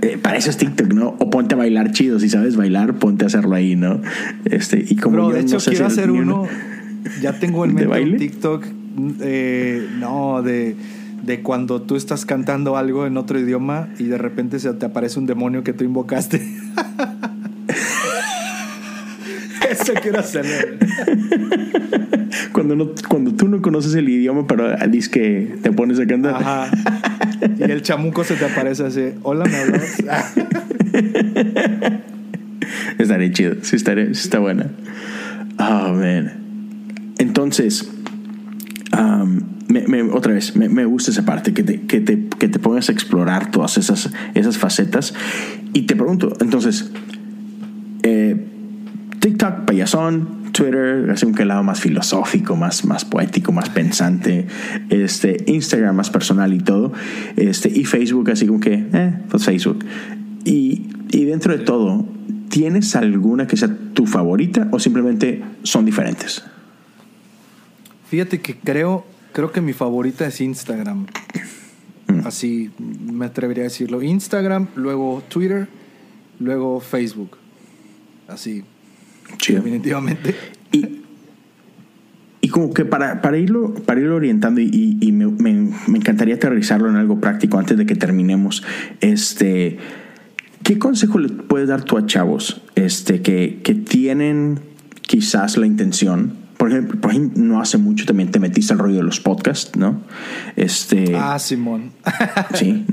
[0.02, 1.14] eh, para eso es TikTok, ¿no?
[1.20, 4.00] O ponte a bailar chido, si sabes bailar, ponte a hacerlo ahí, ¿no?
[4.44, 6.48] Este, y como Bro, yo de no hecho, sé quiero hacer uno.
[7.22, 8.16] Ya tengo en ¿De mente un?
[8.16, 8.64] TikTok.
[9.20, 10.74] eh, no, de,
[11.22, 15.18] de cuando tú estás cantando algo en otro idioma y de repente se te aparece
[15.20, 16.42] un demonio que tú invocaste.
[19.70, 20.52] Eso quiero hacerlo.
[22.52, 26.34] Cuando, no, cuando tú no conoces el idioma, pero dices que te pones a cantar.
[26.34, 26.70] Ajá.
[27.58, 29.10] Y el chamuco se te aparece así.
[29.22, 29.96] Hola, ¿me hablas?
[32.98, 33.54] Estaría chido.
[33.62, 34.66] Sí, estaría, sí está buena.
[35.58, 36.32] Oh, man.
[37.18, 37.88] Entonces,
[38.96, 42.48] um, me- me- otra vez, me, me gusta esa parte, que te, que, te, que
[42.48, 45.14] te pongas a explorar todas esas, esas facetas.
[45.72, 46.90] Y te pregunto, entonces,
[48.02, 48.45] eh,
[49.86, 54.46] payasón, Twitter, así un que lado más filosófico, más, más poético, más pensante,
[54.90, 56.92] este, Instagram más personal y todo,
[57.36, 59.84] este, y Facebook así como que, eh, pues Facebook.
[60.44, 62.04] Y, y dentro de todo,
[62.48, 66.42] ¿tienes alguna que sea tu favorita o simplemente son diferentes?
[68.08, 71.06] Fíjate que creo, creo que mi favorita es Instagram.
[72.24, 74.02] Así me atrevería a decirlo.
[74.02, 75.68] Instagram, luego Twitter,
[76.40, 77.36] luego Facebook.
[78.28, 78.64] Así,
[79.48, 80.34] Definitivamente.
[80.72, 81.00] Y,
[82.40, 85.98] y como que para, para, irlo, para irlo orientando y, y- y me, me- me
[85.98, 88.62] encantaría aterrizarlo en algo práctico antes de que terminemos,
[89.00, 89.78] este,
[90.62, 94.60] ¿qué consejo le puedes dar tú a chavos este, que, que tienen
[95.02, 96.34] quizás la intención?
[96.56, 99.76] Por ejemplo, por ejemplo, no hace mucho también te metiste al rollo de los podcasts,
[99.76, 100.00] ¿no?
[100.56, 101.92] Este, Ah, Simón.
[102.54, 102.84] Sí.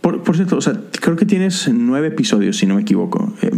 [0.00, 3.32] Por, por cierto, o sea, creo que tienes nueve episodios, si no me equivoco.
[3.42, 3.50] Eh,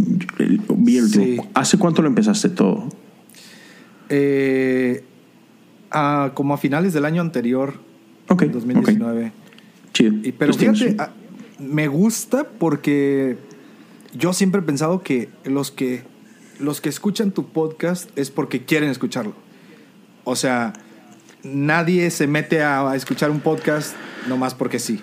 [0.75, 1.25] vi el último.
[1.43, 1.49] Sí.
[1.53, 2.89] ¿Hace cuánto lo empezaste todo?
[4.09, 5.03] Eh,
[5.91, 7.75] ah, como a finales del año anterior,
[8.27, 8.43] Ok.
[8.43, 9.27] 2019.
[9.27, 9.31] ok.
[9.93, 10.13] Chido.
[10.23, 11.09] Y, pero fíjate, ah,
[11.59, 13.37] me gusta porque
[14.17, 16.03] yo siempre he pensado que los que
[16.59, 19.33] los que escuchan tu podcast es porque quieren escucharlo.
[20.25, 20.73] O sea,
[21.43, 23.95] nadie se mete a, a escuchar un podcast
[24.27, 24.99] nomás porque sí.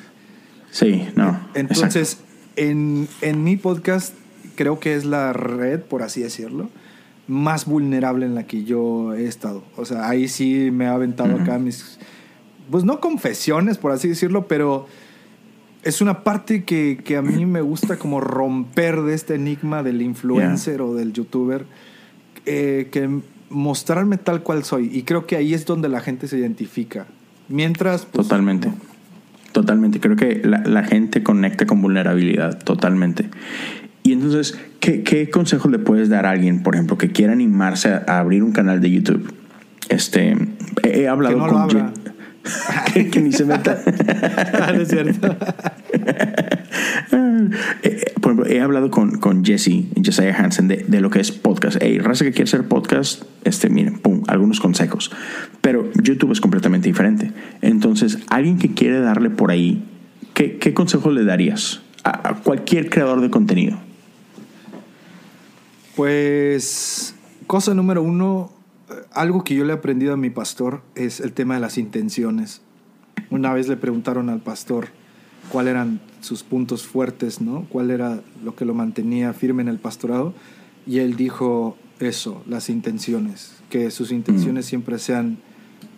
[0.70, 1.40] Sí, no.
[1.54, 2.18] Entonces,
[2.56, 4.14] en, en mi podcast
[4.56, 6.68] creo que es la red, por así decirlo,
[7.28, 9.62] más vulnerable en la que yo he estado.
[9.76, 11.98] O sea, ahí sí me ha aventado acá mis,
[12.70, 14.86] pues no confesiones, por así decirlo, pero
[15.82, 20.02] es una parte que, que a mí me gusta como romper de este enigma del
[20.02, 21.64] influencer o del youtuber,
[22.46, 23.20] eh, que
[23.52, 24.90] mostrarme tal cual soy.
[24.92, 27.06] Y creo que ahí es donde la gente se identifica.
[27.48, 28.04] Mientras...
[28.06, 28.68] pues, Totalmente.
[28.68, 28.74] no.
[29.52, 30.00] Totalmente.
[30.00, 33.28] Creo que la, la gente conecta con vulnerabilidad, totalmente.
[34.02, 37.88] Y entonces, ¿qué, qué consejos le puedes dar a alguien, por ejemplo, que quiera animarse
[37.90, 39.32] a, a abrir un canal de YouTube?
[39.88, 40.36] Este,
[40.82, 41.92] he, he hablado Que no lo con abra.
[42.92, 43.82] Que, que ni se meta.
[44.60, 45.36] Ah, no es cierto.
[47.82, 51.32] Eh, por ejemplo, he hablado con, con Jesse, Josiah Hansen, de, de lo que es
[51.32, 51.76] podcast.
[51.80, 55.10] Hey, raza que quiere hacer podcast, este, miren, pum, algunos consejos.
[55.60, 57.32] Pero YouTube es completamente diferente.
[57.60, 59.84] Entonces, alguien que quiere darle por ahí,
[60.34, 63.78] ¿qué, qué consejo le darías a, a cualquier creador de contenido?
[65.96, 67.14] Pues,
[67.46, 68.50] cosa número uno,
[68.88, 71.76] eh, algo que yo le he aprendido a mi pastor es el tema de las
[71.76, 72.62] intenciones.
[73.30, 74.88] Una vez le preguntaron al pastor
[75.50, 77.66] cuáles eran sus puntos fuertes, ¿no?
[77.68, 80.34] ¿Cuál era lo que lo mantenía firme en el pastorado?
[80.86, 85.38] Y él dijo, eso, las intenciones, que sus intenciones siempre sean,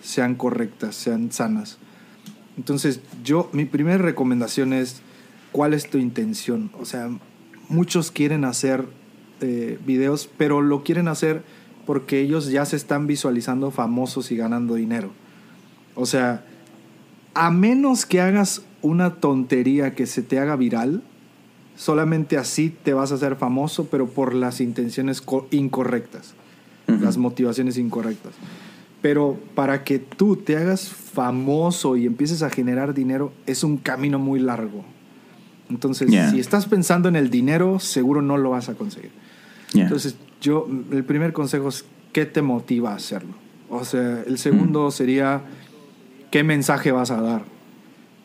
[0.02, 1.78] sean correctas, sean sanas.
[2.56, 5.00] Entonces, yo, mi primera recomendación es,
[5.52, 6.70] ¿cuál es tu intención?
[6.78, 7.10] O sea,
[7.68, 8.86] muchos quieren hacer
[9.40, 11.42] eh, videos, pero lo quieren hacer
[11.86, 15.10] porque ellos ya se están visualizando famosos y ganando dinero.
[15.94, 16.44] O sea,
[17.34, 21.02] a menos que hagas una tontería que se te haga viral,
[21.76, 26.34] solamente así te vas a hacer famoso, pero por las intenciones incorrectas,
[26.86, 28.32] las motivaciones incorrectas.
[29.02, 34.18] Pero para que tú te hagas famoso y empieces a generar dinero, es un camino
[34.18, 34.84] muy largo.
[35.68, 39.10] Entonces, si estás pensando en el dinero, seguro no lo vas a conseguir.
[39.74, 43.34] Entonces, yo, el primer consejo es, ¿qué te motiva a hacerlo?
[43.70, 45.42] O sea, el segundo sería,
[46.34, 47.42] ¿qué mensaje vas a dar?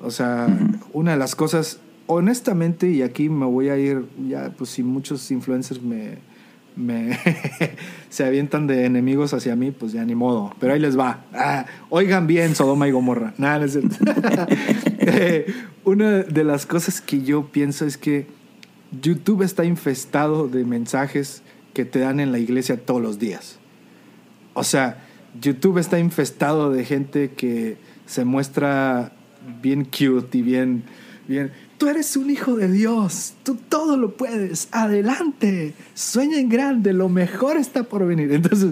[0.01, 0.47] O sea,
[0.93, 5.29] una de las cosas, honestamente, y aquí me voy a ir, ya, pues si muchos
[5.29, 6.17] influencers me,
[6.75, 7.19] me
[8.09, 10.55] se avientan de enemigos hacia mí, pues ya ni modo.
[10.59, 11.23] Pero ahí les va.
[11.33, 13.35] Ah, oigan bien, Sodoma y Gomorra.
[13.37, 13.95] Nada, no es cierto.
[15.01, 15.45] Eh,
[15.85, 18.25] una de las cosas que yo pienso es que
[19.01, 21.43] YouTube está infestado de mensajes
[21.75, 23.59] que te dan en la iglesia todos los días.
[24.55, 25.03] O sea,
[25.39, 27.77] YouTube está infestado de gente que
[28.09, 29.11] se muestra
[29.61, 30.83] bien cute y bien,
[31.27, 36.91] bien, tú eres un hijo de Dios, tú todo lo puedes, adelante, sueña en grande,
[36.91, 38.31] lo mejor está por venir.
[38.31, 38.71] Entonces,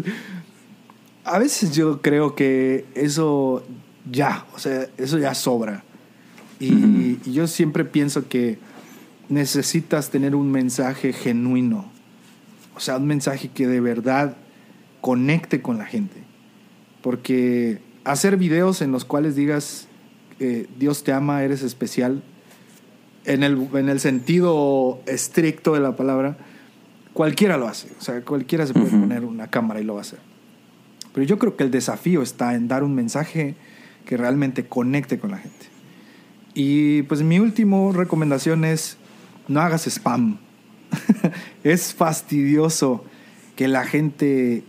[1.23, 3.63] a veces yo creo que eso
[4.11, 5.83] ya, o sea, eso ya sobra.
[6.59, 8.57] Y, y yo siempre pienso que
[9.29, 11.91] necesitas tener un mensaje genuino,
[12.75, 14.35] o sea, un mensaje que de verdad
[14.99, 16.23] conecte con la gente.
[17.03, 19.87] Porque hacer videos en los cuales digas,
[20.39, 22.23] eh, Dios te ama, eres especial,
[23.25, 26.37] en el, en el sentido estricto de la palabra,
[27.13, 27.89] cualquiera lo hace.
[27.99, 30.19] O sea, cualquiera se puede poner una cámara y lo va a hacer.
[31.13, 33.55] Pero yo creo que el desafío está en dar un mensaje
[34.05, 35.65] que realmente conecte con la gente.
[36.53, 38.97] Y pues mi última recomendación es
[39.47, 40.37] no hagas spam.
[41.63, 43.03] es fastidioso
[43.57, 44.63] que la gente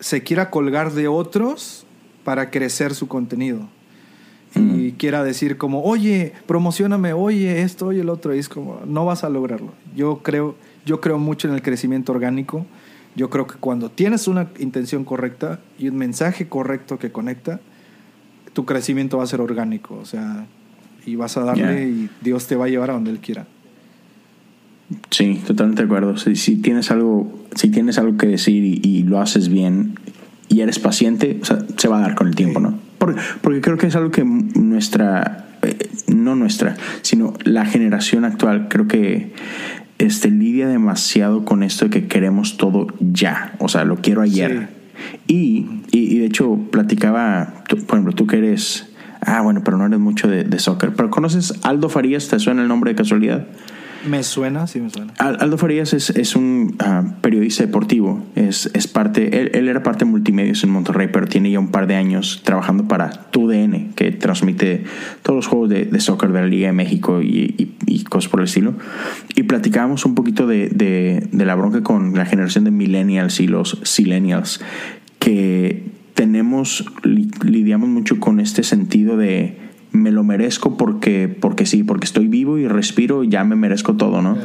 [0.00, 1.83] se quiera colgar de otros
[2.24, 3.68] para crecer su contenido
[4.56, 9.04] y quiera decir como, oye, promocioname, oye, esto, oye, el otro, y es como, no
[9.04, 9.72] vas a lograrlo.
[9.96, 10.54] Yo creo,
[10.86, 12.64] yo creo mucho en el crecimiento orgánico.
[13.16, 17.60] Yo creo que cuando tienes una intención correcta y un mensaje correcto que conecta,
[18.52, 20.46] tu crecimiento va a ser orgánico, o sea,
[21.04, 23.46] y vas a darle y Dios te va a llevar a donde Él quiera.
[25.10, 26.16] Sí, totalmente de acuerdo.
[26.16, 29.98] Si, si tienes algo, si tienes algo que decir y, lo haces bien
[30.54, 32.78] y eres paciente, o sea, se va a dar con el tiempo, ¿no?
[32.98, 38.86] Porque, creo que es algo que nuestra, eh, no nuestra, sino la generación actual, creo
[38.86, 39.32] que
[39.98, 43.56] este, lidia demasiado con esto de que queremos todo ya.
[43.58, 44.68] O sea, lo quiero ayer.
[45.26, 48.92] Y, y, de hecho, platicaba, por ejemplo, tú que eres.
[49.20, 50.92] Ah, bueno, pero no eres mucho de, de soccer.
[50.94, 52.28] Pero ¿conoces Aldo Farías?
[52.28, 53.48] ¿Te suena el nombre de casualidad?
[54.06, 55.12] Me suena, sí me suena.
[55.18, 58.24] Aldo Farías es, es un ah, periodista deportivo.
[58.34, 61.86] Es, es parte, él, era parte de multimedios en Monterrey, pero tiene ya un par
[61.86, 64.84] de años trabajando para TUDN, que transmite
[65.22, 68.40] todos los juegos de, de soccer de la Liga de México y, y, cosas por
[68.40, 68.74] el estilo.
[69.34, 73.46] Y platicábamos un poquito de, de, de la bronca con la generación de millennials y
[73.46, 74.60] los silenials,
[75.18, 75.82] que
[76.14, 79.63] tenemos, lidiamos mucho con este sentido de
[79.94, 83.94] me lo merezco porque, porque sí, porque estoy vivo y respiro y ya me merezco
[83.94, 84.36] todo, ¿no?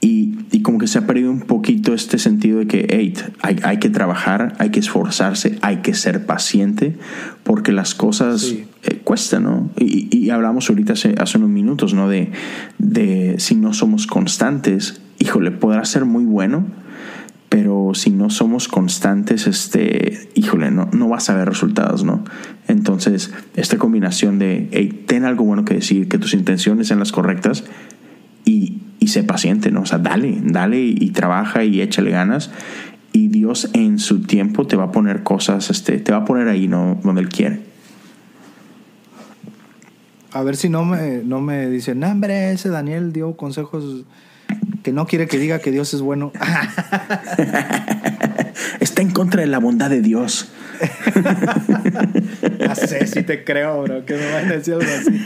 [0.00, 3.56] Y, y, como que se ha perdido un poquito este sentido de que hey, hay,
[3.64, 6.96] hay, que trabajar, hay que esforzarse, hay que ser paciente,
[7.42, 9.70] porque las cosas eh, cuestan, ¿no?
[9.76, 12.08] Y, y, hablamos ahorita hace, hace unos minutos, ¿no?
[12.08, 12.30] De,
[12.78, 16.64] de si no somos constantes, híjole, podrá ser muy bueno,
[17.48, 22.24] pero si no somos constantes, este, híjole, no, no vas a ver resultados, ¿no?
[22.66, 27.12] Entonces, esta combinación de, hey, ten algo bueno que decir, que tus intenciones sean las
[27.12, 27.64] correctas
[28.44, 29.82] y, y sé paciente, ¿no?
[29.82, 32.50] O sea, dale, dale y, trabaja y échale ganas
[33.12, 36.48] y Dios en su tiempo te va a poner cosas, este, te va a poner
[36.48, 37.00] ahí, ¿no?
[37.02, 37.60] Donde Él quiere.
[40.32, 44.04] A ver si no me, no me dicen, no, hombre, ese Daniel dio consejos
[44.82, 46.32] que no quiere que diga que Dios es bueno.
[48.80, 50.48] Está en contra de la bondad de Dios.
[52.66, 55.20] no sé si te creo, bro, que me van a decir algo así.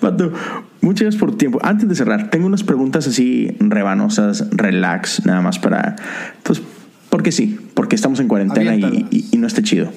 [0.00, 0.32] Pato,
[0.80, 1.58] muchas gracias por tu tiempo.
[1.62, 5.96] Antes de cerrar, tengo unas preguntas así rebanosas, relax, nada más para,
[6.42, 6.62] pues,
[7.10, 9.92] porque sí, porque estamos en cuarentena y, no está chido.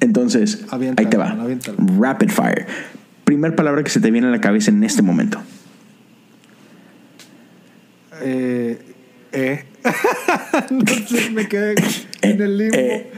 [0.00, 1.36] Entonces, ahí te va.
[1.98, 2.66] Rapid fire.
[3.24, 5.40] Primer palabra que se te viene a la cabeza en este momento.
[8.22, 8.78] Eh,
[9.32, 9.64] eh,
[10.70, 11.74] Entonces me quedé
[12.22, 12.76] en el limbo.
[12.76, 13.10] Eh,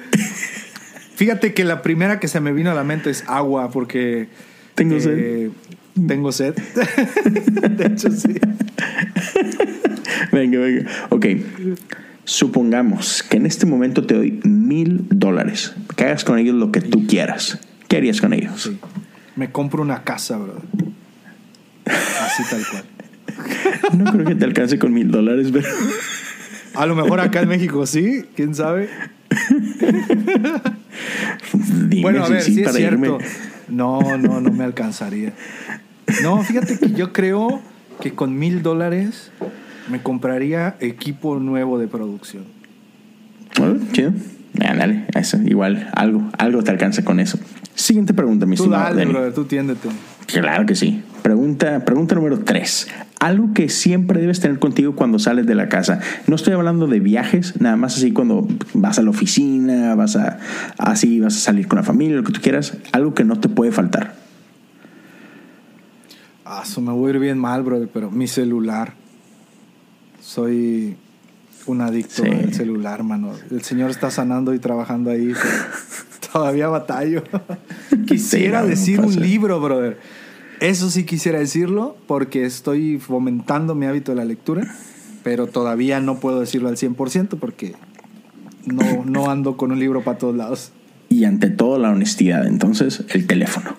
[1.17, 4.29] Fíjate que la primera que se me vino a la mente es agua, porque.
[4.75, 5.51] Tengo eh, sed.
[6.07, 6.55] Tengo sed.
[7.25, 8.35] de hecho, sí.
[10.33, 10.91] Venga, venga.
[11.09, 11.27] Ok.
[12.25, 15.75] Supongamos que en este momento te doy mil dólares.
[15.97, 17.61] Que hagas con ellos lo que tú quieras.
[17.89, 18.65] ¿Qué harías con ellos?
[18.65, 18.79] Sí.
[19.37, 20.61] Me compro una casa, bro.
[21.87, 22.85] Así tal cual.
[23.97, 25.67] No creo que te alcance con mil dólares, pero.
[26.75, 28.89] A lo mejor acá en México sí, quién sabe.
[31.89, 32.95] Dime bueno, a ver, sí sí es cierto.
[32.95, 33.19] irme.
[33.69, 35.33] No, no, no me alcanzaría.
[36.23, 37.61] No, fíjate que yo creo
[38.01, 39.33] que con mil dólares
[39.91, 42.45] me compraría equipo nuevo de producción.
[43.59, 44.13] Bueno, chido.
[44.61, 47.39] Ah, dale, eso, igual, algo, algo te alcanza con eso.
[47.75, 49.89] Siguiente pregunta, mi Tú estimado dale, brother, tú tiéndete.
[50.27, 51.03] Claro que sí.
[51.27, 52.87] Pregunta, pregunta número tres.
[53.19, 55.99] Algo que siempre debes tener contigo cuando sales de la casa.
[56.29, 60.39] No estoy hablando de viajes, nada más así cuando vas a la oficina, vas a
[60.79, 62.75] así vas a salir con la familia, lo que tú quieras.
[62.93, 64.15] Algo que no te puede faltar.
[66.45, 68.93] Ah, eso me voy a ir bien mal, brother, pero mi celular.
[70.21, 70.95] Soy
[71.67, 72.31] un adicto Sí.
[72.31, 73.33] al celular, mano.
[73.51, 75.55] El señor está sanando y trabajando ahí, pero
[76.33, 77.25] todavía batallo.
[78.07, 79.99] quisiera Sí, no, decir un libro, brother.
[80.61, 84.75] Eso sí quisiera decirlo porque estoy fomentando mi hábito de la lectura,
[85.23, 87.75] pero todavía no puedo decirlo al 100% porque
[88.65, 90.73] no, no ando con un libro para todos lados.
[91.09, 93.77] Y ante todo la honestidad, entonces el teléfono.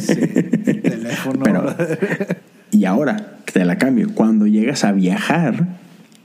[0.00, 1.40] Sí, el teléfono.
[1.42, 1.74] Pero-.
[2.70, 4.10] Y ahora, te la cambio.
[4.12, 5.78] Cuando llegas a viajar,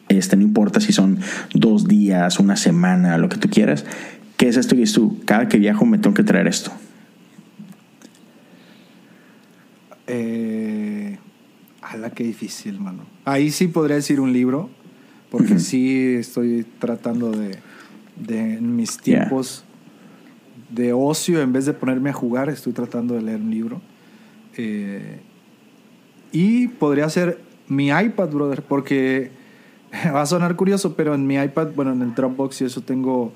[0.10, 1.20] este, no importa si son
[1.54, 3.86] dos días, una semana, lo que tú quieras,
[4.36, 5.22] ¿qué es esto que es tú?
[5.26, 6.72] Cada que viajo me tengo que traer esto.
[10.14, 11.18] Eh,
[11.82, 13.04] ala, qué difícil, mano.
[13.26, 14.70] Ahí sí podría decir un libro,
[15.30, 17.58] porque sí estoy tratando de,
[18.18, 19.20] de en mis Yeah.
[19.22, 19.64] tiempos
[20.70, 23.82] de ocio, en vez de ponerme a jugar, estoy tratando de leer un libro.
[24.58, 25.20] Eh,
[26.34, 29.32] y podría ser mi iPad, brother, porque
[30.14, 33.32] va a sonar curioso, pero en mi iPad, bueno, en el Dropbox y eso tengo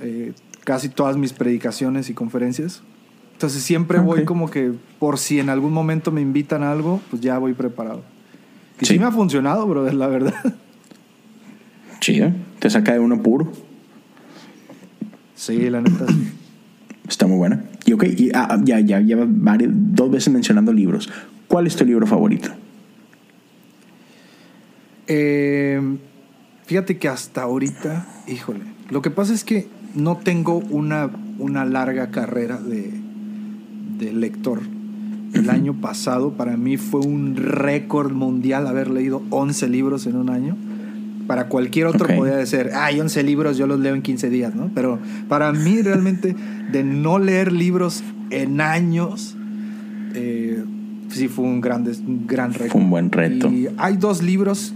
[0.00, 0.32] eh,
[0.64, 2.82] casi todas mis predicaciones y conferencias.
[3.36, 7.20] Entonces siempre voy como que por si en algún momento me invitan a algo, pues
[7.20, 8.00] ya voy preparado.
[8.80, 8.98] Y sí, Sí.
[8.98, 10.32] me ha funcionado, brother, la verdad.
[12.00, 12.32] Chido.
[12.60, 13.52] Te saca de uno puro.
[15.34, 16.06] Sí, la neta.
[16.08, 16.32] sí.
[17.06, 17.62] Está muy buena.
[17.84, 21.10] Y ok, y, ah, ya, ya lleva varias, dos veces mencionando libros.
[21.46, 22.48] ¿Cuál es tu libro favorito?
[25.08, 25.80] Eh,
[26.64, 28.60] fíjate que hasta ahorita, híjole,
[28.90, 32.92] lo que pasa es que no tengo una, una larga carrera de,
[33.98, 34.60] de lector.
[35.32, 40.30] El año pasado para mí fue un récord mundial haber leído 11 libros en un
[40.30, 40.56] año.
[41.26, 44.70] Para cualquier otro podría ser, hay 11 libros, yo los leo en 15 días, ¿no?
[44.74, 46.36] Pero para mí realmente
[46.72, 49.36] de no leer libros en años,
[50.14, 50.62] eh,
[51.10, 52.70] sí fue un, grande, un gran récord.
[52.72, 53.50] Fue un buen reto.
[53.50, 54.72] Y hay dos libros,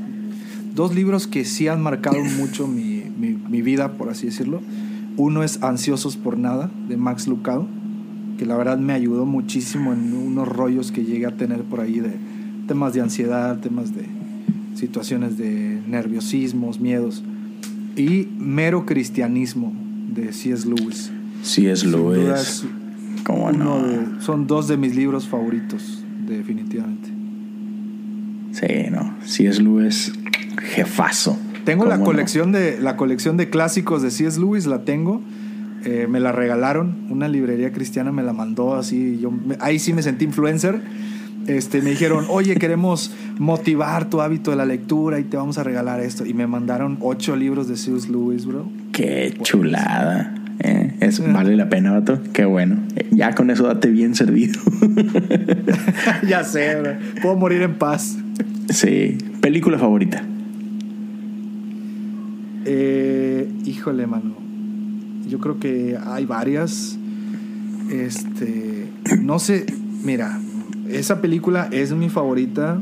[0.75, 4.61] dos libros que sí han marcado mucho mi, mi- mi vida, por así decirlo.
[5.17, 7.67] Uno es Ansiosos por Nada, de Max Lucado,
[8.41, 12.01] que la verdad me ayudó muchísimo en unos rollos que llegué a tener por ahí
[12.01, 12.13] de
[12.67, 14.07] temas de ansiedad, temas de
[14.77, 17.23] situaciones de nerviosismos, miedos.
[17.97, 19.75] Y Mero Cristianismo,
[20.15, 20.67] de C.S.
[20.67, 21.13] Lewis.
[21.85, 22.17] Luis.
[22.31, 22.65] es
[23.25, 23.83] ¿Cómo no?
[23.83, 27.11] de- son dos de mis libros favoritos, definitivamente.
[28.53, 29.17] Sí, no.
[29.23, 30.15] Es Luis.
[30.73, 31.39] Jefazo.
[31.67, 34.41] Tengo la colección de la colección de clásicos de C.S.
[34.41, 35.21] Lewis, la tengo.
[35.85, 39.19] Eh, me la regalaron, una librería cristiana me la mandó así.
[39.21, 40.81] Yo me- ahí sí me sentí influencer.
[41.47, 45.65] Este, me dijeron, oye, queremos motivar tu hábito de la lectura y te vamos a
[45.65, 46.27] regalar esto.
[46.27, 48.09] Y me mandaron ocho libros de C.S.
[48.11, 48.69] Lewis, bro.
[48.93, 50.35] Qué chulada.
[50.59, 50.95] ¿eh?
[51.01, 52.21] Es, vale la pena, vato.
[52.35, 52.77] Qué bueno.
[52.97, 54.61] Eh, Ya con eso date bien servido.
[56.29, 56.93] ya sé, bro.
[57.23, 58.19] Puedo morir en paz.
[58.69, 59.17] sí.
[59.41, 60.23] Película favorita.
[62.67, 64.35] Eh, híjole, mano.
[65.31, 66.99] Yo creo que hay varias.
[67.91, 68.89] Este.
[69.21, 69.67] No sé.
[70.05, 70.39] Mira,
[70.89, 72.81] esa película es mi favorita.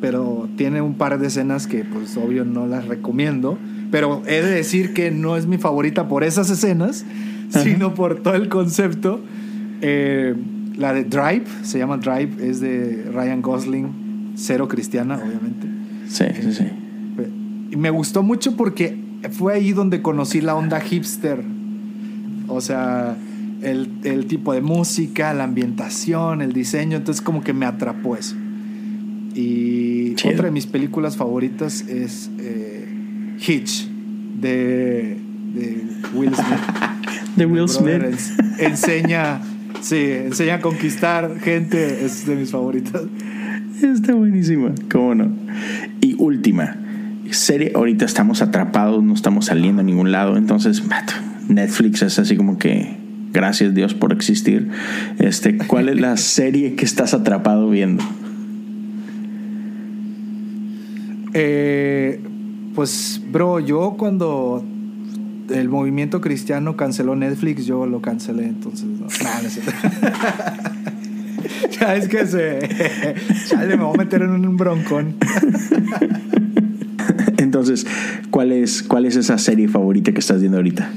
[0.00, 3.58] Pero tiene un par de escenas que, pues, obvio, no las recomiendo.
[3.90, 7.04] Pero he de decir que no es mi favorita por esas escenas,
[7.50, 7.62] Ajá.
[7.64, 9.20] sino por todo el concepto.
[9.82, 10.34] Eh,
[10.76, 15.66] la de Drive, se llama Drive, es de Ryan Gosling, cero cristiana, obviamente.
[16.08, 16.64] Sí, sí, sí.
[17.70, 18.96] Y me gustó mucho porque
[19.30, 21.42] fue ahí donde conocí la onda hipster.
[22.50, 23.16] O sea,
[23.62, 26.96] el, el tipo de música, la ambientación, el diseño.
[26.98, 28.36] Entonces como que me atrapó eso.
[29.34, 30.34] Y Chido.
[30.34, 32.88] otra de mis películas favoritas es eh,
[33.46, 33.88] Hitch
[34.40, 35.18] de,
[35.54, 35.84] de
[36.14, 36.46] Will Smith.
[37.36, 38.02] De Will Smith.
[38.02, 39.40] ens- enseña,
[39.80, 43.02] sí, enseña a conquistar gente, es de mis favoritas.
[43.80, 45.30] Está buenísima, cómo no.
[46.00, 46.76] Y última,
[47.30, 50.82] serie, ahorita estamos atrapados, no estamos saliendo a ningún lado, entonces
[51.50, 52.96] Netflix es así como que
[53.32, 54.70] gracias Dios por existir.
[55.18, 58.04] Este, ¿cuál es la serie que estás atrapado viendo?
[61.32, 62.20] Eh,
[62.74, 64.64] pues, bro, yo cuando
[65.50, 69.06] el movimiento cristiano canceló Netflix, yo lo cancelé, entonces no.
[69.22, 69.72] Nah, no es cierto.
[71.80, 72.58] ya es que se.
[73.48, 75.16] Chale, me voy a meter en un broncón.
[77.38, 77.86] Entonces,
[78.30, 80.90] ¿cuál es, ¿cuál es esa serie favorita que estás viendo ahorita?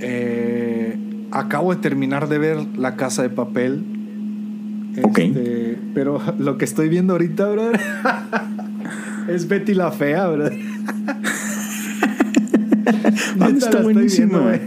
[0.00, 0.98] Eh,
[1.30, 3.84] acabo de terminar de ver La Casa de Papel.
[5.02, 5.18] Ok.
[5.18, 7.72] Este, pero lo que estoy viendo ahorita, bro,
[9.28, 10.46] es Betty la Fea, bro.
[10.46, 11.18] Ah,
[13.50, 14.60] Neta, está viendo, güey.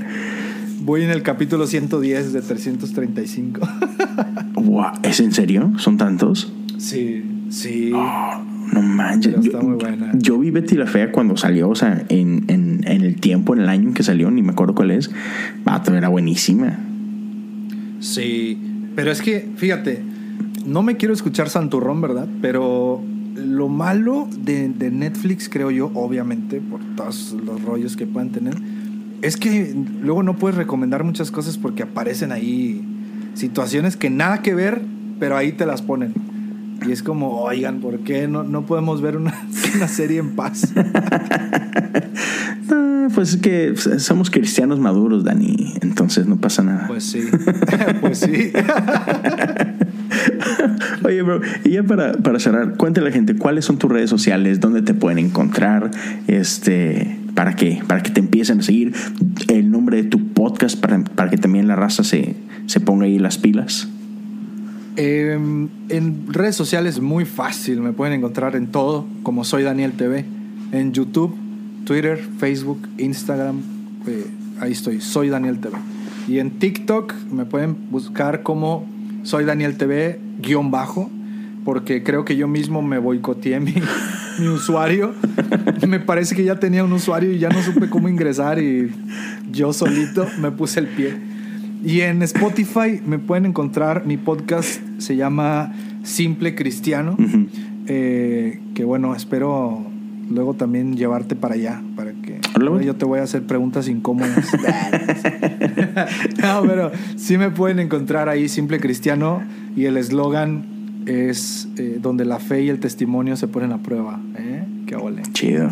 [0.82, 3.61] Voy en el capítulo 110 de 335.
[4.53, 5.73] Wow, ¿Es en serio?
[5.77, 6.51] ¿Son tantos?
[6.77, 7.91] sí, sí.
[7.93, 8.41] Oh,
[8.74, 9.34] no manches.
[9.34, 10.11] Pero Yo, está muy buena.
[10.17, 13.61] yo vi Betty la Fea cuando salió, o sea, en, en, en el tiempo, en
[13.61, 15.09] el año en que salió, ni me acuerdo cuál es.
[15.63, 16.78] Vato, era buenísima.
[17.99, 18.57] Sí,
[18.95, 20.01] pero es que, fíjate,
[20.65, 22.28] no me quiero escuchar santurrón, ¿verdad?
[22.41, 23.01] Pero
[23.36, 28.55] lo malo de, de Netflix, creo yo, obviamente, por todos los rollos que puedan tener,
[29.22, 32.82] es que luego no puedes recomendar muchas cosas porque aparecen ahí
[33.34, 34.82] situaciones que nada que ver,
[35.20, 36.13] pero ahí te las ponen.
[36.88, 39.34] Y es como, oigan, ¿por qué no, no podemos ver una,
[39.75, 40.73] una serie en paz?
[42.71, 45.73] Ah, pues es que somos cristianos maduros, Dani.
[45.82, 46.86] Entonces no pasa nada.
[46.88, 47.23] Pues sí,
[48.01, 48.51] pues sí.
[51.03, 54.11] Oye, bro, y ya para, para cerrar, cuéntale a la gente cuáles son tus redes
[54.11, 55.89] sociales, dónde te pueden encontrar,
[56.27, 58.93] este, para que, para que te empiecen a seguir,
[59.47, 62.36] el nombre de tu podcast, para, para que también la raza se,
[62.67, 63.88] se ponga ahí las pilas.
[65.02, 70.26] Eh, en redes sociales muy fácil, me pueden encontrar en todo, como soy Daniel TV,
[70.74, 71.34] en YouTube,
[71.86, 73.62] Twitter, Facebook, Instagram,
[74.08, 74.26] eh,
[74.60, 75.78] ahí estoy, soy Daniel TV.
[76.28, 78.86] Y en TikTok me pueden buscar como
[79.24, 81.10] soy Daniel TV guion bajo,
[81.64, 83.76] porque creo que yo mismo me boicoteé mi,
[84.38, 85.14] mi usuario.
[85.88, 88.91] Me parece que ya tenía un usuario y ya no supe cómo ingresar y
[89.50, 91.28] yo solito me puse el pie.
[91.84, 95.73] Y en Spotify me pueden encontrar, mi podcast se llama
[96.03, 97.17] Simple Cristiano,
[97.88, 99.86] eh, que bueno, espero
[100.30, 104.45] luego también llevarte para allá, para que Hola, yo te voy a hacer preguntas incómodas.
[106.41, 109.41] no, pero sí me pueden encontrar ahí Simple Cristiano
[109.75, 114.19] y el eslogan es eh, donde la fe y el testimonio se ponen a prueba.
[114.38, 114.63] ¿eh?
[114.86, 115.23] Qué ole.
[115.34, 115.69] Chido.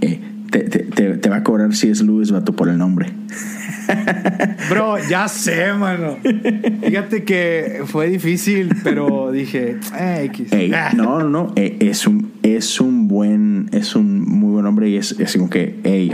[0.00, 0.20] Eh,
[0.50, 3.10] te, te- te- te va a cobrar si es Luis, vato, por el nombre.
[4.70, 6.16] Bro, ya sé, mano.
[6.82, 10.52] Fíjate que fue difícil, pero dije, eh, X.
[10.52, 11.52] Ey, no, no, no.
[11.56, 15.48] eh, es un, es un buen, es un muy buen hombre y es, es como
[15.50, 16.12] que, hey,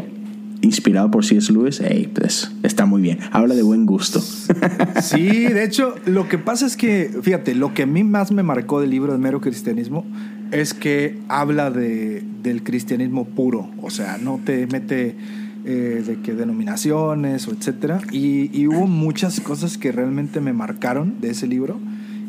[0.65, 1.53] inspirado por C.S.
[1.53, 3.19] Lewis, hey, pues está muy bien.
[3.31, 4.21] Habla de buen gusto.
[5.03, 8.43] Sí, de hecho, lo que pasa es que, fíjate, lo que a mí más me
[8.43, 10.05] marcó del libro de Mero Cristianismo
[10.51, 15.17] es que habla de, del cristianismo puro, o sea, no te mete
[15.65, 18.01] eh, de que denominaciones o etcétera.
[18.13, 21.79] Y, y hubo muchas cosas que realmente me marcaron de ese libro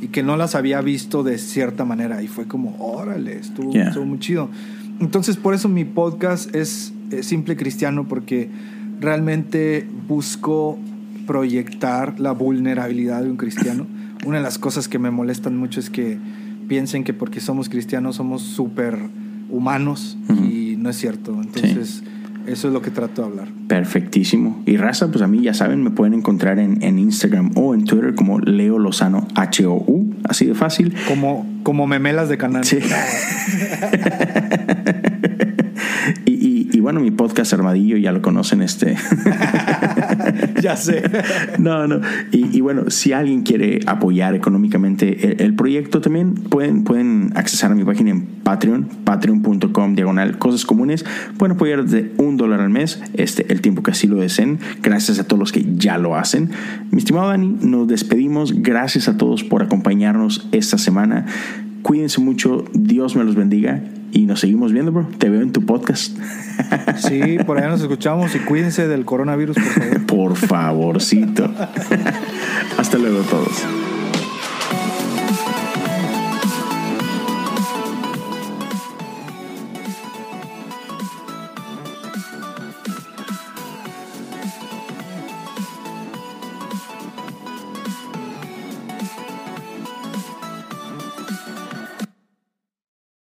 [0.01, 2.21] y que no las había visto de cierta manera.
[2.23, 3.89] Y fue como, órale, estuvo, Yeah.
[3.89, 4.49] estuvo muy chido.
[4.99, 8.49] Entonces, por eso mi podcast es, eh, Simple Cristiano, porque
[8.99, 10.77] realmente busco
[11.25, 13.87] proyectar la vulnerabilidad de un cristiano.
[14.25, 16.17] Una de las cosas que me molestan mucho es que
[16.67, 18.97] piensen que porque somos cristianos somos súper
[19.49, 21.39] humanos y no es cierto.
[21.41, 22.03] Entonces,
[22.47, 23.47] eso es lo que trato de hablar.
[23.67, 24.61] Perfectísimo.
[24.65, 27.85] Y raza, pues a mí ya saben, me pueden encontrar en, en Instagram o en
[27.85, 30.15] Twitter como Leo Lozano H-O-U.
[30.27, 30.95] Así de fácil.
[31.07, 32.63] Como, como memelas de canal.
[32.65, 32.79] Sí.
[36.85, 38.95] bueno, mi podcast Armadillo ya lo conocen este.
[40.61, 41.01] ya sé.
[41.57, 41.99] No, no.
[42.31, 47.71] Y, y bueno, si alguien quiere apoyar económicamente el, el proyecto, también pueden, pueden accesar
[47.71, 51.03] a mi página en Patreon, patreon.com, diagonal, cosas comunes.
[51.39, 54.59] Pueden apoyar desde un dólar al mes, este, el tiempo que así lo deseen.
[54.83, 56.51] Gracias a todos los que ya lo hacen.
[56.91, 58.61] Mi estimado Dani, nos despedimos.
[58.61, 61.25] Gracias a todos por acompañarnos esta semana.
[61.81, 63.81] Cuídense mucho, Dios me los bendiga
[64.15, 65.07] y nos seguimos viendo, bro.
[65.17, 66.17] Te veo en tu podcast.
[66.97, 70.05] Sí, por allá nos escuchamos y cuídense del coronavirus, por favor.
[70.15, 71.51] Por favorcito.
[72.77, 73.84] Hasta luego todos.